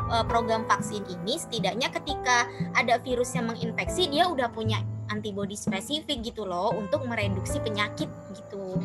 uh, 0.08 0.24
program 0.24 0.64
vaksin 0.72 1.04
ini 1.12 1.36
setidaknya 1.36 1.92
ketika 1.92 2.48
ada 2.80 2.96
virus 3.04 3.36
yang 3.36 3.52
menginfeksi 3.52 4.08
dia 4.08 4.32
udah 4.32 4.48
punya 4.48 4.80
antibodi 5.12 5.60
spesifik 5.60 6.22
gitu 6.24 6.46
loh 6.46 6.72
untuk 6.78 7.04
mereduksi 7.04 7.60
penyakit 7.60 8.08
gitu. 8.32 8.78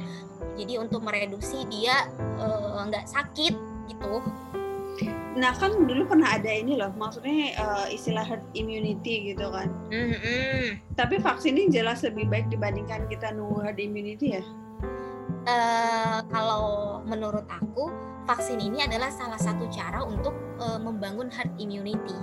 Jadi 0.56 0.80
untuk 0.80 1.04
mereduksi 1.04 1.68
dia 1.68 2.08
eh, 2.40 2.80
nggak 2.88 3.04
uh, 3.04 3.10
sakit 3.10 3.54
gitu 3.92 4.24
Nah 5.34 5.50
kan 5.58 5.74
dulu 5.74 6.06
pernah 6.06 6.38
ada 6.38 6.46
ini 6.46 6.78
loh, 6.78 6.94
maksudnya 6.94 7.58
uh, 7.58 7.86
istilah 7.90 8.22
herd 8.22 8.44
immunity 8.54 9.34
gitu 9.34 9.50
kan. 9.50 9.66
Mm-hmm. 9.90 10.94
Tapi 10.94 11.18
vaksin 11.18 11.58
ini 11.58 11.74
jelas 11.74 12.06
lebih 12.06 12.30
baik 12.30 12.46
dibandingkan 12.54 13.10
kita 13.10 13.34
nunggu 13.34 13.66
herd 13.66 13.78
immunity 13.82 14.38
ya. 14.38 14.44
Uh, 15.44 16.24
kalau 16.32 16.64
menurut 17.04 17.44
aku 17.50 17.92
vaksin 18.24 18.62
ini 18.62 18.80
adalah 18.80 19.12
salah 19.12 19.36
satu 19.36 19.68
cara 19.68 20.00
untuk 20.06 20.32
uh, 20.62 20.78
membangun 20.80 21.28
herd 21.28 21.50
immunity. 21.58 22.16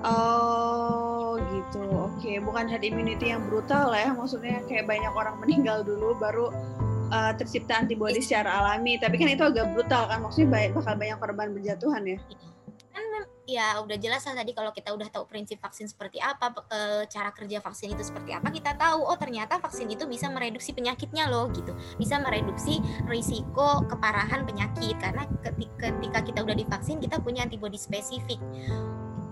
Oh 0.00 1.36
gitu, 1.52 1.84
oke. 1.84 2.16
Okay. 2.24 2.40
Bukan 2.40 2.64
herd 2.72 2.80
immunity 2.80 3.36
yang 3.36 3.44
brutal 3.46 3.92
lah 3.92 4.08
ya, 4.08 4.10
maksudnya 4.16 4.64
kayak 4.64 4.88
banyak 4.88 5.12
orang 5.12 5.36
meninggal 5.44 5.84
dulu 5.84 6.16
baru 6.16 6.48
uh, 7.10 7.32
tercipta 7.36 7.82
antibodi 7.82 8.22
secara 8.22 8.62
alami. 8.62 8.96
Tapi 8.96 9.18
kan 9.18 9.28
itu 9.28 9.44
agak 9.44 9.74
brutal 9.74 10.08
kan 10.08 10.22
maksudnya 10.22 10.48
banyak, 10.48 10.70
bakal 10.74 10.94
banyak 10.96 11.18
korban 11.18 11.48
berjatuhan 11.52 12.02
ya? 12.06 12.18
Kan 12.90 13.04
ya 13.50 13.82
udah 13.82 13.98
jelas 13.98 14.22
lah 14.30 14.38
tadi 14.38 14.54
kalau 14.54 14.70
kita 14.70 14.94
udah 14.94 15.10
tahu 15.10 15.26
prinsip 15.26 15.58
vaksin 15.58 15.90
seperti 15.90 16.22
apa 16.22 16.54
cara 17.10 17.34
kerja 17.34 17.58
vaksin 17.58 17.90
itu 17.98 18.06
seperti 18.06 18.30
apa 18.30 18.46
kita 18.54 18.78
tahu 18.78 19.02
oh 19.02 19.18
ternyata 19.18 19.58
vaksin 19.58 19.90
itu 19.90 20.06
bisa 20.06 20.30
mereduksi 20.30 20.70
penyakitnya 20.70 21.26
loh 21.26 21.50
gitu. 21.50 21.74
Bisa 21.98 22.22
mereduksi 22.22 22.78
risiko 23.10 23.82
keparahan 23.90 24.46
penyakit. 24.46 24.94
Karena 25.02 25.26
ketika, 25.42 25.90
ketika 25.98 26.18
kita 26.22 26.38
udah 26.46 26.56
divaksin 26.56 27.02
kita 27.02 27.18
punya 27.18 27.42
antibodi 27.42 27.76
spesifik. 27.76 28.38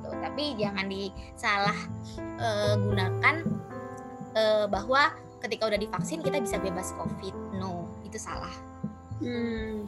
Gitu. 0.09 0.25
tapi 0.25 0.57
jangan 0.57 0.87
disalah 0.89 1.79
uh, 2.41 2.75
gunakan 2.81 3.37
uh, 4.35 4.67
bahwa 4.71 5.13
ketika 5.43 5.71
udah 5.71 5.79
divaksin 5.79 6.21
kita 6.21 6.43
bisa 6.43 6.57
bebas 6.59 6.95
covid 6.99 7.35
no 7.57 7.87
itu 8.03 8.19
salah 8.19 8.53
hmm 9.23 9.87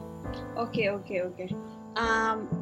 oke 0.59 0.83
oke 1.01 1.17
oke 1.31 1.45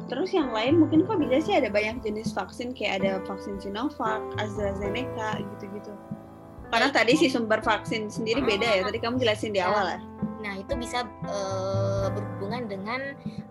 terus 0.09 0.33
yang 0.33 0.49
lain 0.49 0.81
mungkin 0.81 1.05
kok 1.05 1.21
bisa 1.21 1.37
sih 1.45 1.53
ada 1.53 1.69
banyak 1.69 2.01
jenis 2.01 2.33
vaksin 2.33 2.73
kayak 2.73 3.05
ada 3.05 3.21
vaksin 3.29 3.61
Sinovac, 3.61 4.19
AstraZeneca 4.41 5.37
gitu-gitu. 5.37 5.93
Karena 6.69 6.89
tadi 6.89 7.13
si 7.17 7.29
sumber 7.29 7.61
vaksin 7.61 8.09
sendiri 8.09 8.41
beda 8.41 8.65
ya. 8.65 8.81
Tadi 8.85 8.99
kamu 9.01 9.21
jelasin 9.21 9.53
di 9.53 9.61
awal 9.61 9.95
lah. 9.95 10.01
Nah, 10.39 10.55
itu 10.55 10.73
bisa 10.79 11.03
uh, 11.27 12.07
berhubungan 12.11 12.71
dengan 12.71 13.01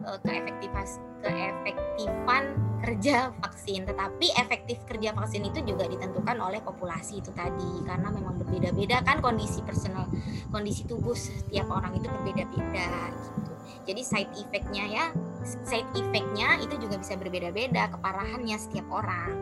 uh, 0.09 0.19
keefektifan 0.25 0.89
keefektifan 1.21 2.45
kerja 2.81 3.35
vaksin. 3.45 3.85
Tetapi 3.85 4.27
efektif 4.41 4.81
kerja 4.89 5.13
vaksin 5.13 5.45
itu 5.45 5.61
juga 5.69 5.85
ditentukan 5.85 6.37
oleh 6.41 6.65
populasi 6.65 7.21
itu 7.21 7.31
tadi 7.37 7.85
karena 7.85 8.09
memang 8.09 8.41
berbeda-beda 8.41 9.05
kan 9.05 9.21
kondisi 9.21 9.61
personal, 9.61 10.09
kondisi 10.49 10.89
tubuh 10.89 11.13
setiap 11.13 11.69
orang 11.69 11.99
itu 12.01 12.09
berbeda-beda 12.09 12.89
gitu. 13.13 13.53
Jadi 13.89 14.03
side 14.05 14.33
effectnya 14.37 14.85
ya, 14.85 15.05
side 15.45 15.89
effectnya 15.97 16.61
itu 16.61 16.77
juga 16.77 17.01
bisa 17.01 17.17
berbeda-beda 17.17 17.93
keparahannya 17.93 18.57
setiap 18.57 18.89
orang. 18.89 19.33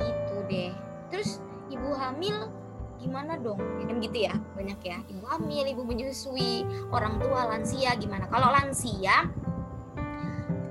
Gitu 0.00 0.36
deh. 0.48 0.72
Terus 1.12 1.40
ibu 1.72 1.92
hamil 1.96 2.63
gimana 3.04 3.36
dong? 3.36 3.60
Kan 3.60 4.00
gitu 4.00 4.24
ya 4.24 4.34
banyak 4.56 4.80
ya. 4.80 4.98
Ibu 5.12 5.24
hamil 5.28 5.66
ibu 5.68 5.82
menyusui 5.84 6.64
orang 6.88 7.20
tua 7.20 7.52
lansia 7.52 7.92
gimana? 8.00 8.24
Kalau 8.32 8.48
lansia 8.48 9.28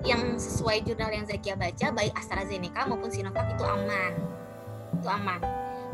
yang 0.03 0.35
sesuai 0.35 0.83
jurnal 0.83 1.13
yang 1.13 1.23
Zakia 1.23 1.55
baca 1.55 1.93
baik 1.95 2.11
AstraZeneca 2.17 2.89
maupun 2.89 3.13
Sinovac 3.13 3.53
itu 3.53 3.63
aman. 3.63 4.11
Itu 4.97 5.07
aman. 5.07 5.39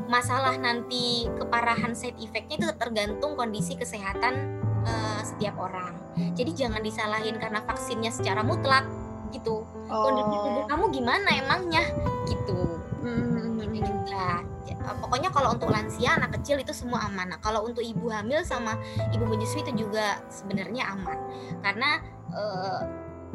Masalah 0.09 0.55
nanti 0.57 1.27
keparahan 1.37 1.93
side 1.93 2.17
effectnya 2.23 2.65
itu 2.65 2.67
tergantung 2.79 3.37
kondisi 3.37 3.77
kesehatan 3.77 4.63
uh, 4.87 5.21
setiap 5.21 5.59
orang. 5.59 5.93
Jadi 6.33 6.55
jangan 6.55 6.81
disalahin 6.81 7.37
karena 7.37 7.61
vaksinnya 7.67 8.09
secara 8.09 8.41
mutlak 8.41 8.87
gitu. 9.29 9.61
Oh. 9.89 10.09
kondisi 10.09 10.35
tubuh 10.41 10.65
kamu 10.65 10.85
gimana 10.89 11.29
emangnya? 11.37 11.83
Gitu. 12.25 12.59
Hmm. 13.05 13.61
gitu 13.69 13.93
lah 14.09 14.41
Eh, 14.41 14.58
pokoknya 14.77 15.29
kalau 15.33 15.55
untuk 15.55 15.71
lansia 15.71 16.17
anak 16.19 16.37
kecil 16.39 16.59
itu 16.61 16.73
semua 16.75 17.05
aman. 17.07 17.33
Nah 17.33 17.39
kalau 17.41 17.65
untuk 17.65 17.81
ibu 17.81 18.09
hamil 18.11 18.43
sama 18.45 18.77
ibu 19.15 19.25
menyusui 19.25 19.63
itu 19.63 19.87
juga 19.87 20.21
sebenarnya 20.29 20.91
aman. 20.93 21.17
Karena 21.63 21.89
uh, 22.33 22.81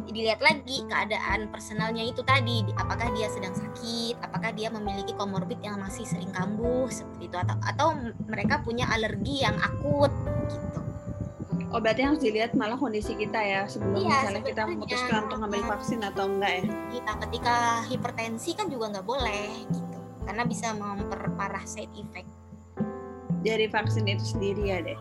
dilihat 0.05 0.43
lagi 0.45 0.85
keadaan 0.85 1.49
personalnya 1.49 2.05
itu 2.05 2.21
tadi 2.27 2.67
apakah 2.77 3.09
dia 3.15 3.31
sedang 3.31 3.55
sakit 3.57 4.19
apakah 4.21 4.51
dia 4.53 4.69
memiliki 4.69 5.17
komorbid 5.17 5.57
yang 5.65 5.81
masih 5.81 6.05
sering 6.05 6.29
kambuh 6.35 6.91
seperti 6.91 7.31
itu 7.31 7.37
atau 7.39 7.57
atau 7.65 7.89
mereka 8.29 8.61
punya 8.61 8.85
alergi 8.93 9.47
yang 9.47 9.57
akut 9.63 10.13
gitu. 10.51 10.81
Oh 11.75 11.83
berarti 11.83 12.07
harus 12.07 12.23
dilihat 12.23 12.55
malah 12.55 12.79
kondisi 12.79 13.19
kita 13.19 13.35
ya 13.43 13.67
sebelum 13.67 13.99
Iya, 13.99 14.31
misalnya 14.31 14.43
kita 14.47 14.63
memutuskan 14.71 15.27
untuk 15.27 15.39
ngambil 15.43 15.63
vaksin 15.75 16.01
atau 16.07 16.25
enggak 16.31 16.53
ya? 16.63 16.65
Kita 16.95 17.13
ketika 17.27 17.57
hipertensi 17.91 18.51
kan 18.55 18.67
juga 18.71 18.95
nggak 18.95 19.07
boleh 19.07 19.47
gitu, 19.75 19.94
karena 20.25 20.43
bisa 20.43 20.73
memperparah 20.73 21.65
side 21.65 21.93
effect 21.95 22.29
Dari 23.41 23.69
vaksin 23.69 24.09
itu 24.09 24.25
sendiri 24.25 24.73
ya 24.73 24.81
deh. 24.81 24.97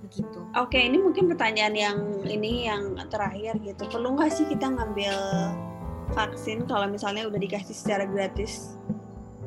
begitu. 0.00 0.38
Oke 0.54 0.78
ini 0.78 1.02
mungkin 1.02 1.26
pertanyaan 1.26 1.74
yang 1.74 1.98
ini 2.22 2.70
yang 2.70 2.94
terakhir 3.10 3.58
gitu. 3.58 3.82
Perlu 3.90 4.14
nggak 4.14 4.30
sih 4.30 4.46
kita 4.46 4.70
ngambil 4.70 5.10
vaksin 6.14 6.70
kalau 6.70 6.86
misalnya 6.86 7.26
udah 7.26 7.40
dikasih 7.40 7.74
secara 7.74 8.06
gratis 8.06 8.78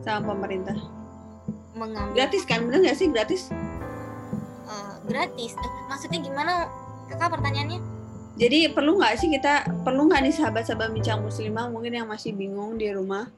sama 0.04 0.36
pemerintah? 0.36 0.76
Mengambil 1.72 2.20
Gratis 2.20 2.44
kan? 2.44 2.68
Bener 2.68 2.84
nggak 2.84 2.98
sih 2.98 3.08
gratis? 3.08 3.48
eh, 4.68 4.94
gratis. 5.08 5.56
Eh, 5.56 5.72
maksudnya 5.88 6.20
gimana, 6.20 6.68
kakak 7.08 7.40
pertanyaannya? 7.40 7.80
Jadi 8.36 8.70
perlu 8.70 9.00
nggak 9.00 9.14
sih 9.16 9.32
kita 9.32 9.66
perlu 9.82 10.06
nggak 10.06 10.22
nih 10.22 10.34
sahabat-sahabat 10.36 10.92
bincang 10.92 11.24
muslimah 11.24 11.72
mungkin 11.72 11.96
yang 11.96 12.06
masih 12.06 12.36
bingung 12.36 12.76
di 12.76 12.92
rumah 12.92 13.32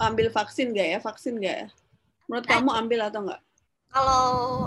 ambil 0.00 0.26
vaksin 0.30 0.74
nggak 0.74 0.88
ya 0.94 0.98
vaksin 0.98 1.38
nggak 1.38 1.56
ya? 1.66 1.68
Menurut 2.26 2.46
kamu 2.48 2.70
ambil 2.72 3.00
atau 3.06 3.20
nggak? 3.22 3.40
Kalau 3.94 4.22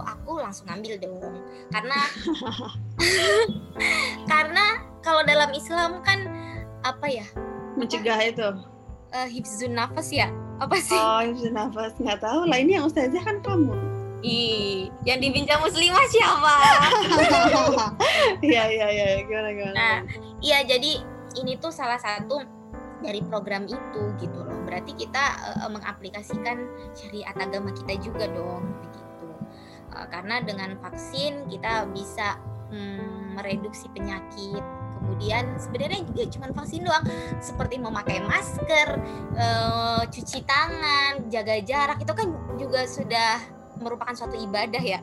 aku 0.07 0.39
langsung 0.39 0.71
ambil 0.71 0.95
dong, 1.03 1.19
karena 1.67 1.99
karena 4.31 4.65
kalau 5.03 5.19
dalam 5.27 5.51
Islam 5.51 5.99
kan 5.99 6.31
apa 6.87 7.07
ya 7.11 7.27
Mencegah 7.75 8.15
itu? 8.23 8.47
eh, 9.11 9.27
hifzun 9.27 9.75
nafas 9.75 10.11
ya 10.11 10.31
apa 10.63 10.79
sih? 10.79 10.95
Oh, 10.95 11.21
hifzun 11.27 11.53
nafas 11.55 11.91
nggak 11.99 12.23
tahu 12.23 12.47
lah 12.47 12.57
ini 12.59 12.79
yang 12.79 12.87
ustazah 12.87 13.19
kan 13.19 13.43
kamu. 13.43 13.75
Ih, 14.25 14.89
yang 15.05 15.21
dibincang 15.21 15.61
muslimah 15.61 16.05
siapa? 16.09 16.55
Iya 18.41 18.63
iya 18.65 18.87
iya 18.89 19.05
gimana 19.23 19.49
gimana. 19.53 19.75
Nah, 19.77 19.97
iya 20.41 20.65
jadi 20.65 21.05
ini 21.37 21.53
tuh 21.61 21.69
salah 21.69 22.01
satu 22.01 22.41
dari 23.05 23.21
program 23.27 23.69
itu 23.69 24.01
gitu. 24.17 24.41
Berarti 24.67 24.91
kita 24.99 25.23
eh, 25.63 25.69
mengaplikasikan 25.71 26.57
syariat 26.91 27.31
agama 27.39 27.71
kita 27.71 27.95
juga 28.03 28.27
dong 28.27 28.67
begitu. 28.83 29.27
Eh, 29.95 30.07
karena 30.11 30.43
dengan 30.43 30.75
vaksin 30.83 31.47
kita 31.47 31.87
bisa 31.95 32.35
mm, 32.69 33.39
mereduksi 33.39 33.87
penyakit. 33.95 34.63
Kemudian 34.97 35.55
sebenarnya 35.55 36.03
juga 36.03 36.23
cuma 36.35 36.47
vaksin 36.51 36.83
doang, 36.83 37.05
seperti 37.39 37.79
memakai 37.79 38.19
masker, 38.19 38.99
eh, 39.39 40.03
cuci 40.09 40.43
tangan, 40.43 41.31
jaga 41.31 41.63
jarak 41.63 42.03
itu 42.03 42.11
kan 42.11 42.27
juga 42.59 42.83
sudah 42.83 43.39
merupakan 43.79 44.11
suatu 44.17 44.35
ibadah 44.35 44.83
ya, 44.83 44.99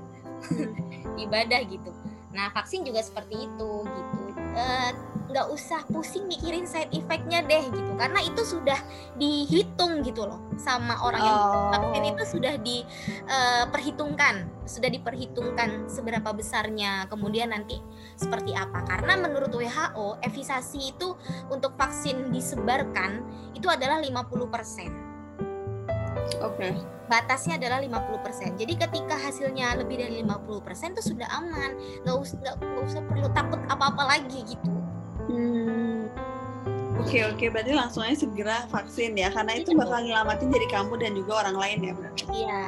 ibadah 1.24 1.62
gitu. 1.64 1.94
Nah 2.34 2.50
vaksin 2.50 2.82
juga 2.82 3.00
seperti 3.00 3.48
itu 3.48 3.70
gitu. 3.86 4.18
Eh, 4.54 4.90
nggak 5.24 5.46
usah 5.50 5.80
pusing 5.88 6.28
mikirin 6.28 6.68
side 6.68 6.92
effectnya 6.92 7.40
deh 7.44 7.64
gitu 7.72 7.92
karena 7.96 8.20
itu 8.20 8.42
sudah 8.44 8.76
dihitung 9.16 10.04
gitu 10.04 10.28
loh 10.28 10.40
sama 10.60 11.00
orang 11.00 11.22
yang 11.22 11.38
Oh. 11.44 11.70
vaksin 11.74 12.04
itu 12.14 12.24
sudah 12.38 12.54
diperhitungkan 12.60 14.34
sudah 14.68 14.90
diperhitungkan 14.92 15.88
seberapa 15.90 16.30
besarnya 16.36 17.08
kemudian 17.08 17.50
nanti 17.50 17.80
seperti 18.14 18.54
apa 18.54 18.84
karena 18.86 19.16
menurut 19.18 19.50
WHO 19.50 20.20
efikasi 20.22 20.78
itu 20.94 21.16
untuk 21.50 21.74
vaksin 21.74 22.30
disebarkan 22.30 23.24
itu 23.56 23.66
adalah 23.66 23.98
50% 24.00 24.92
Oke. 26.40 26.72
batasnya 27.04 27.60
adalah 27.60 27.84
50%. 27.84 28.56
Jadi 28.56 28.80
ketika 28.80 29.12
hasilnya 29.12 29.76
lebih 29.76 30.00
dari 30.00 30.24
50% 30.24 30.96
itu 30.96 31.12
sudah 31.12 31.28
aman. 31.36 31.76
Nggak 32.00 32.16
usah 32.16 32.36
nggak 32.40 32.80
usah 32.80 33.02
perlu 33.04 33.28
takut 33.36 33.60
apa-apa 33.68 34.16
lagi 34.16 34.40
gitu. 34.48 34.72
Hmm. 35.34 36.06
Oke 37.02 37.26
oke 37.26 37.44
berarti 37.50 37.74
langsung 37.74 38.06
aja 38.06 38.22
segera 38.22 38.64
vaksin 38.70 39.18
ya 39.18 39.28
karena 39.34 39.58
itu 39.58 39.74
Iya. 39.74 39.78
bakal 39.82 39.98
nyelamatin 40.06 40.48
diri 40.54 40.68
kamu 40.70 40.94
dan 41.02 41.12
juga 41.18 41.32
orang 41.44 41.56
lain 41.58 41.78
ya 41.82 41.92
berarti. 41.92 42.22
Iya. 42.30 42.66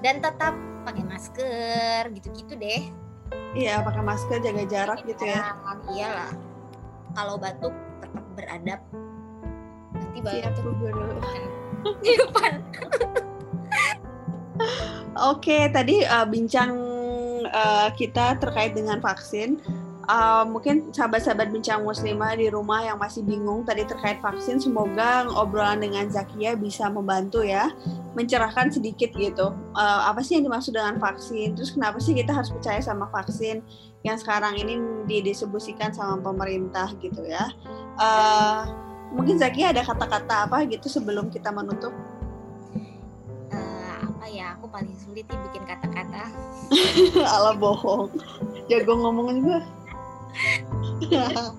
Dan 0.00 0.14
tetap 0.24 0.54
pakai 0.88 1.04
masker 1.04 2.02
gitu-gitu 2.16 2.52
deh. 2.56 2.82
Iya 3.52 3.84
pakai 3.84 4.02
masker 4.02 4.38
jaga 4.40 4.64
jarak 4.64 5.00
gitu 5.04 5.28
ya. 5.28 5.54
Nah, 5.60 5.76
iyalah. 5.92 6.32
Kalau 7.12 7.34
batuk 7.36 7.74
tetap 8.00 8.24
beradab. 8.32 8.80
Nanti 9.92 10.18
batuk 10.24 10.64
Bu 10.64 10.72
Guru. 10.80 11.20
di 12.04 12.12
depan. 12.18 12.52
Oke, 15.18 15.70
tadi 15.70 16.02
uh, 16.06 16.26
bincang 16.26 16.74
uh, 17.50 17.88
kita 17.94 18.38
terkait 18.38 18.74
dengan 18.74 18.98
vaksin. 18.98 19.58
Uh, 20.08 20.40
mungkin 20.48 20.88
sahabat-sahabat 20.88 21.52
bincang 21.52 21.84
muslimah 21.84 22.32
di 22.32 22.48
rumah 22.48 22.80
yang 22.80 22.96
masih 22.96 23.20
bingung 23.20 23.60
tadi 23.68 23.84
terkait 23.84 24.16
vaksin, 24.24 24.56
semoga 24.56 25.28
obrolan 25.36 25.84
dengan 25.84 26.08
Zakia 26.08 26.56
bisa 26.56 26.88
membantu 26.88 27.44
ya, 27.44 27.68
mencerahkan 28.16 28.72
sedikit 28.72 29.12
gitu. 29.12 29.52
Uh, 29.76 30.00
apa 30.08 30.24
sih 30.24 30.40
yang 30.40 30.48
dimaksud 30.48 30.72
dengan 30.72 30.96
vaksin? 30.96 31.52
Terus 31.52 31.76
kenapa 31.76 32.00
sih 32.00 32.16
kita 32.16 32.32
harus 32.32 32.48
percaya 32.48 32.80
sama 32.80 33.04
vaksin 33.12 33.60
yang 34.00 34.16
sekarang 34.16 34.56
ini 34.56 34.80
didistribusikan 35.04 35.92
sama 35.92 36.16
pemerintah 36.24 36.88
gitu 37.04 37.28
ya? 37.28 37.44
Uh, 38.00 38.64
mungkin 39.12 39.36
Zakia 39.36 39.76
ada 39.76 39.84
kata-kata 39.84 40.48
apa 40.48 40.64
gitu 40.72 40.88
sebelum 40.88 41.28
kita 41.28 41.52
menutup? 41.52 41.92
Apa 44.00 44.24
ya? 44.32 44.56
Aku 44.56 44.72
paling 44.72 44.96
sulit 44.96 45.28
nih 45.28 45.40
bikin 45.52 45.68
kata-kata. 45.68 46.32
Ala 47.36 47.52
bohong. 47.60 48.08
Jago 48.72 48.96
ngomong 48.96 49.36
juga. 49.36 49.60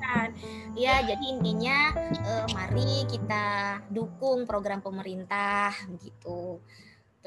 Kan. 0.04 0.30
Ya, 0.78 1.02
jadi 1.04 1.26
intinya 1.32 1.92
eh, 2.14 2.46
mari 2.54 3.04
kita 3.10 3.80
dukung 3.92 4.46
program 4.46 4.80
pemerintah 4.80 5.74
begitu. 5.90 6.60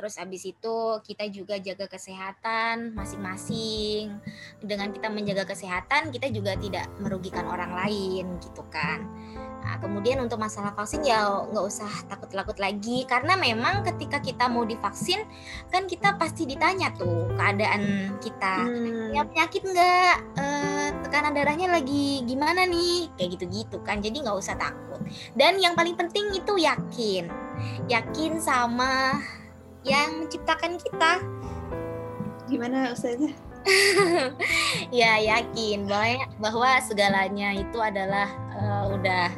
Terus 0.03 0.19
habis 0.19 0.43
itu 0.43 0.77
kita 1.07 1.31
juga 1.31 1.63
jaga 1.63 1.87
kesehatan 1.87 2.91
masing-masing. 2.99 4.11
Dengan 4.59 4.91
kita 4.91 5.07
menjaga 5.07 5.47
kesehatan, 5.47 6.11
kita 6.11 6.27
juga 6.35 6.59
tidak 6.59 6.91
merugikan 6.99 7.47
orang 7.47 7.71
lain 7.71 8.35
gitu 8.43 8.67
kan. 8.67 9.07
Nah, 9.63 9.79
kemudian 9.79 10.19
untuk 10.19 10.43
masalah 10.43 10.75
vaksin 10.75 11.07
ya 11.07 11.47
nggak 11.47 11.67
usah 11.71 11.87
takut-takut 12.11 12.59
lagi. 12.59 13.07
Karena 13.07 13.39
memang 13.39 13.87
ketika 13.87 14.19
kita 14.19 14.51
mau 14.51 14.67
divaksin 14.67 15.23
kan 15.71 15.87
kita 15.87 16.19
pasti 16.19 16.51
ditanya 16.51 16.91
tuh 16.99 17.31
keadaan 17.39 18.11
kita. 18.19 18.55
Hmm. 18.59 19.15
ya 19.15 19.23
penyakit 19.23 19.63
nggak? 19.63 20.17
Eh, 20.35 20.89
tekanan 21.07 21.31
darahnya 21.31 21.71
lagi 21.71 22.27
gimana 22.27 22.67
nih? 22.67 23.07
Kayak 23.15 23.39
gitu-gitu 23.39 23.79
kan. 23.87 24.03
Jadi 24.03 24.19
nggak 24.19 24.35
usah 24.35 24.59
takut. 24.59 24.99
Dan 25.39 25.63
yang 25.63 25.79
paling 25.79 25.95
penting 25.95 26.35
itu 26.35 26.59
yakin. 26.59 27.31
Yakin 27.87 28.43
sama 28.43 29.23
yang 29.83 30.25
menciptakan 30.25 30.79
kita 30.79 31.13
Gimana 32.51 32.93
Ustazah? 32.93 33.33
ya 34.91 35.23
yakin 35.23 35.87
bahwa 35.87 36.27
bahwa 36.43 36.71
segalanya 36.83 37.55
itu 37.55 37.79
adalah 37.79 38.27
eh, 38.59 38.85
udah 38.91 39.31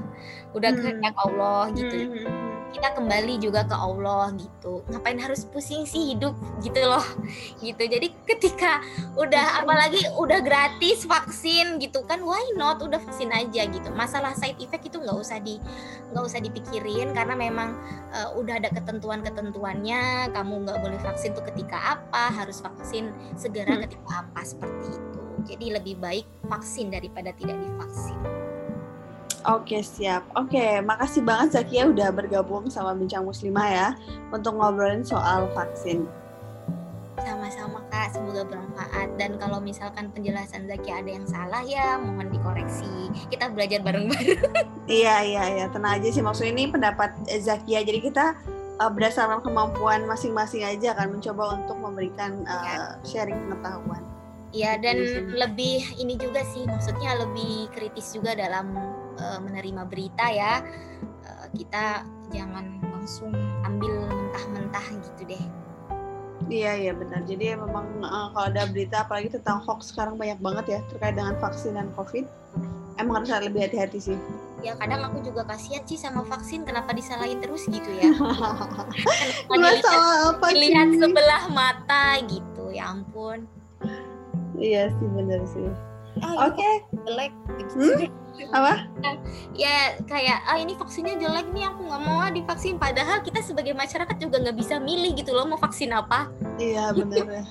udah 0.57 0.71
Hmm. 0.73 0.81
kehendak 0.81 1.15
Allah 1.21 1.63
gitu 1.77 1.97
Hmm. 2.09 2.54
Kita 2.75 2.91
kembali 2.99 3.39
juga 3.39 3.63
ke 3.63 3.73
Allah 3.73 4.35
gitu. 4.35 4.83
Ngapain 4.91 5.17
harus 5.23 5.47
pusing 5.47 5.87
sih 5.87 6.13
hidup 6.13 6.35
gitu 6.61 6.83
loh 6.83 7.07
gitu. 7.63 7.79
Jadi 7.87 8.11
ketika 8.27 8.83
udah 9.15 9.63
apalagi 9.63 10.03
udah 10.19 10.43
gratis 10.43 11.07
vaksin 11.07 11.79
gitu 11.79 12.03
kan 12.05 12.21
why 12.27 12.43
not? 12.59 12.83
Udah 12.83 12.99
vaksin 12.99 13.31
aja 13.31 13.71
gitu. 13.71 13.89
Masalah 13.95 14.35
side 14.35 14.59
effect 14.59 14.91
itu 14.91 14.99
nggak 14.99 15.15
usah 15.15 15.39
di 15.39 15.63
nggak 16.11 16.25
usah 16.27 16.43
dipikirin 16.43 17.15
karena 17.15 17.39
memang 17.39 17.79
eh, 18.11 18.29
udah 18.35 18.59
ada 18.59 18.75
ketentuan-ketentuannya. 18.75 20.35
Kamu 20.35 20.67
nggak 20.67 20.79
boleh 20.83 20.99
vaksin 21.01 21.33
tuh 21.33 21.47
ketika 21.47 21.97
apa 21.97 22.35
harus 22.35 22.59
vaksin 22.59 23.15
segera 23.39 23.79
Hmm. 23.79 23.87
ketika 23.87 24.27
apa 24.27 24.41
seperti 24.43 24.87
itu. 24.93 25.23
Jadi 25.45 25.67
lebih 25.77 25.95
baik 26.01 26.27
vaksin 26.49 26.91
daripada 26.95 27.31
tidak 27.37 27.59
divaksin 27.59 28.44
Oke 29.45 29.85
siap. 29.85 30.25
Oke, 30.33 30.81
makasih 30.81 31.21
banget 31.21 31.61
Zakia 31.61 31.85
udah 31.85 32.09
bergabung 32.09 32.73
sama 32.73 32.97
Bincang 32.97 33.29
Muslimah 33.29 33.69
ya 33.69 33.89
untuk 34.33 34.57
ngobrolin 34.57 35.05
soal 35.05 35.53
vaksin. 35.53 36.09
Sama-sama 37.15 37.85
kak, 37.89 38.13
semoga 38.13 38.43
bermanfaat 38.43 39.09
dan 39.17 39.37
kalau 39.37 39.61
misalkan 39.61 40.09
penjelasan 40.11 40.65
Zaki 40.67 40.91
ada 40.91 41.09
yang 41.09 41.25
salah 41.29 41.63
ya 41.63 41.97
mohon 41.97 42.29
dikoreksi. 42.29 43.13
Kita 43.29 43.53
belajar 43.53 43.81
bareng-bareng. 43.81 44.41
Iya 44.85 45.25
iya 45.25 45.45
iya, 45.49 45.65
tenang 45.73 45.97
aja 45.97 46.13
sih 46.13 46.21
maksudnya 46.21 46.53
ini 46.53 46.69
pendapat 46.69 47.17
Zakia. 47.41 47.81
Jadi 47.81 48.05
kita 48.05 48.37
eh, 48.77 48.91
berdasarkan 48.93 49.41
kemampuan 49.41 50.05
masing-masing 50.05 50.61
aja 50.61 50.93
kan 50.93 51.09
mencoba 51.09 51.57
untuk 51.57 51.77
memberikan 51.81 52.45
eh, 52.45 52.97
sharing 53.05 53.37
pengetahuan. 53.49 54.05
Iya 54.53 54.77
dan 54.79 54.97
Iya. 55.01 55.21
lebih 55.49 55.81
ini 55.97 56.15
juga 56.15 56.45
sih 56.53 56.69
maksudnya 56.69 57.17
lebih 57.17 57.73
kritis 57.73 58.13
juga 58.13 58.37
dalam 58.37 58.71
eh, 59.19 59.39
menerima 59.43 59.83
berita 59.87 60.27
ya. 60.31 60.63
Eh, 61.25 61.47
kita 61.55 62.05
jangan 62.33 62.83
langsung 62.83 63.33
ambil 63.63 64.09
mentah-mentah 64.09 64.87
gitu 65.03 65.23
deh. 65.29 65.45
Iya 66.49 66.73
iya 66.77 66.93
benar. 66.93 67.25
Jadi 67.25 67.57
memang 67.57 68.05
uh, 68.05 68.29
kalau 68.37 68.47
ada 68.53 68.69
berita 68.69 69.05
apalagi 69.07 69.33
tentang 69.33 69.65
hoax 69.65 69.95
sekarang 69.95 70.21
banyak 70.21 70.37
banget 70.45 70.65
ya 70.77 70.81
terkait 70.93 71.17
dengan 71.17 71.37
vaksin 71.41 71.77
dan 71.79 71.89
COVID. 71.97 72.27
Emang 73.01 73.25
harus 73.25 73.33
lebih 73.33 73.65
hati-hati 73.65 73.99
sih. 74.13 74.19
Ya 74.65 74.73
kadang 74.81 75.05
aku 75.05 75.21
juga 75.21 75.45
kasihan 75.45 75.85
sih 75.85 76.01
sama 76.01 76.25
vaksin 76.25 76.65
kenapa 76.65 76.97
disalahin 76.97 77.41
terus 77.41 77.69
gitu 77.69 77.91
ya. 77.97 78.13
kenapa 79.53 79.89
dilihat, 79.89 80.33
apa 80.33 80.47
dilihat 80.53 80.91
sebelah 80.97 81.45
mata 81.53 82.07
gitu 82.29 82.65
ya 82.73 82.93
ampun. 82.93 83.49
Iya 84.57 84.93
sih 84.95 85.09
benar 85.13 85.41
sih. 85.49 85.69
Oke. 86.23 86.57
Okay. 86.57 86.75
Jelek. 87.05 87.33
Hmm? 87.75 88.24
Apa? 88.55 88.87
Ya 89.55 89.99
kayak 90.07 90.43
ah 90.47 90.59
ini 90.59 90.75
vaksinnya 90.75 91.19
jelek 91.19 91.51
nih 91.55 91.67
aku 91.71 91.87
nggak 91.87 92.03
mau 92.03 92.23
divaksin. 92.31 92.77
Padahal 92.79 93.23
kita 93.23 93.43
sebagai 93.43 93.75
masyarakat 93.75 94.17
juga 94.19 94.43
nggak 94.43 94.59
bisa 94.59 94.79
milih 94.83 95.15
gitu 95.19 95.35
loh 95.35 95.47
mau 95.47 95.59
vaksin 95.59 95.95
apa. 95.95 96.31
Iya 96.59 96.95
benar 96.95 97.43
ya. 97.43 97.45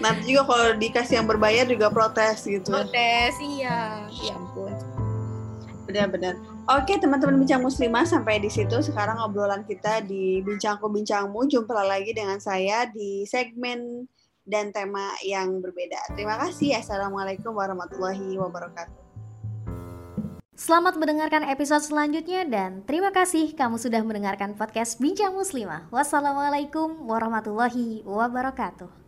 Nanti 0.00 0.32
juga 0.32 0.42
kalau 0.48 0.68
dikasih 0.80 1.20
yang 1.20 1.28
berbayar 1.28 1.64
juga 1.68 1.92
protes 1.92 2.48
gitu. 2.48 2.72
Protes 2.72 3.34
iya. 3.40 4.08
Ya 4.08 4.34
ampun. 4.34 4.72
Benar-benar. 5.86 6.40
Oke 6.70 6.96
teman-teman 6.96 7.42
bincang 7.42 7.60
muslimah 7.60 8.06
sampai 8.06 8.38
di 8.38 8.48
situ 8.48 8.78
sekarang 8.80 9.18
obrolan 9.18 9.66
kita 9.66 10.00
di 10.06 10.40
bincangku 10.40 10.86
bincangmu 10.86 11.50
jumpa 11.50 11.74
lagi 11.82 12.14
dengan 12.14 12.38
saya 12.38 12.86
di 12.86 13.26
segmen 13.26 14.06
dan 14.46 14.70
tema 14.74 15.14
yang 15.22 15.58
berbeda. 15.58 16.14
Terima 16.14 16.38
kasih. 16.38 16.78
Assalamualaikum 16.78 17.54
warahmatullahi 17.54 18.38
wabarakatuh. 18.38 19.01
Selamat 20.52 21.00
mendengarkan 21.00 21.48
episode 21.48 21.80
selanjutnya 21.80 22.44
dan 22.44 22.84
terima 22.84 23.08
kasih 23.08 23.56
kamu 23.56 23.80
sudah 23.80 24.04
mendengarkan 24.04 24.52
podcast 24.52 25.00
Bincang 25.00 25.32
Muslimah. 25.32 25.88
Wassalamualaikum 25.88 27.08
warahmatullahi 27.08 28.04
wabarakatuh. 28.04 29.01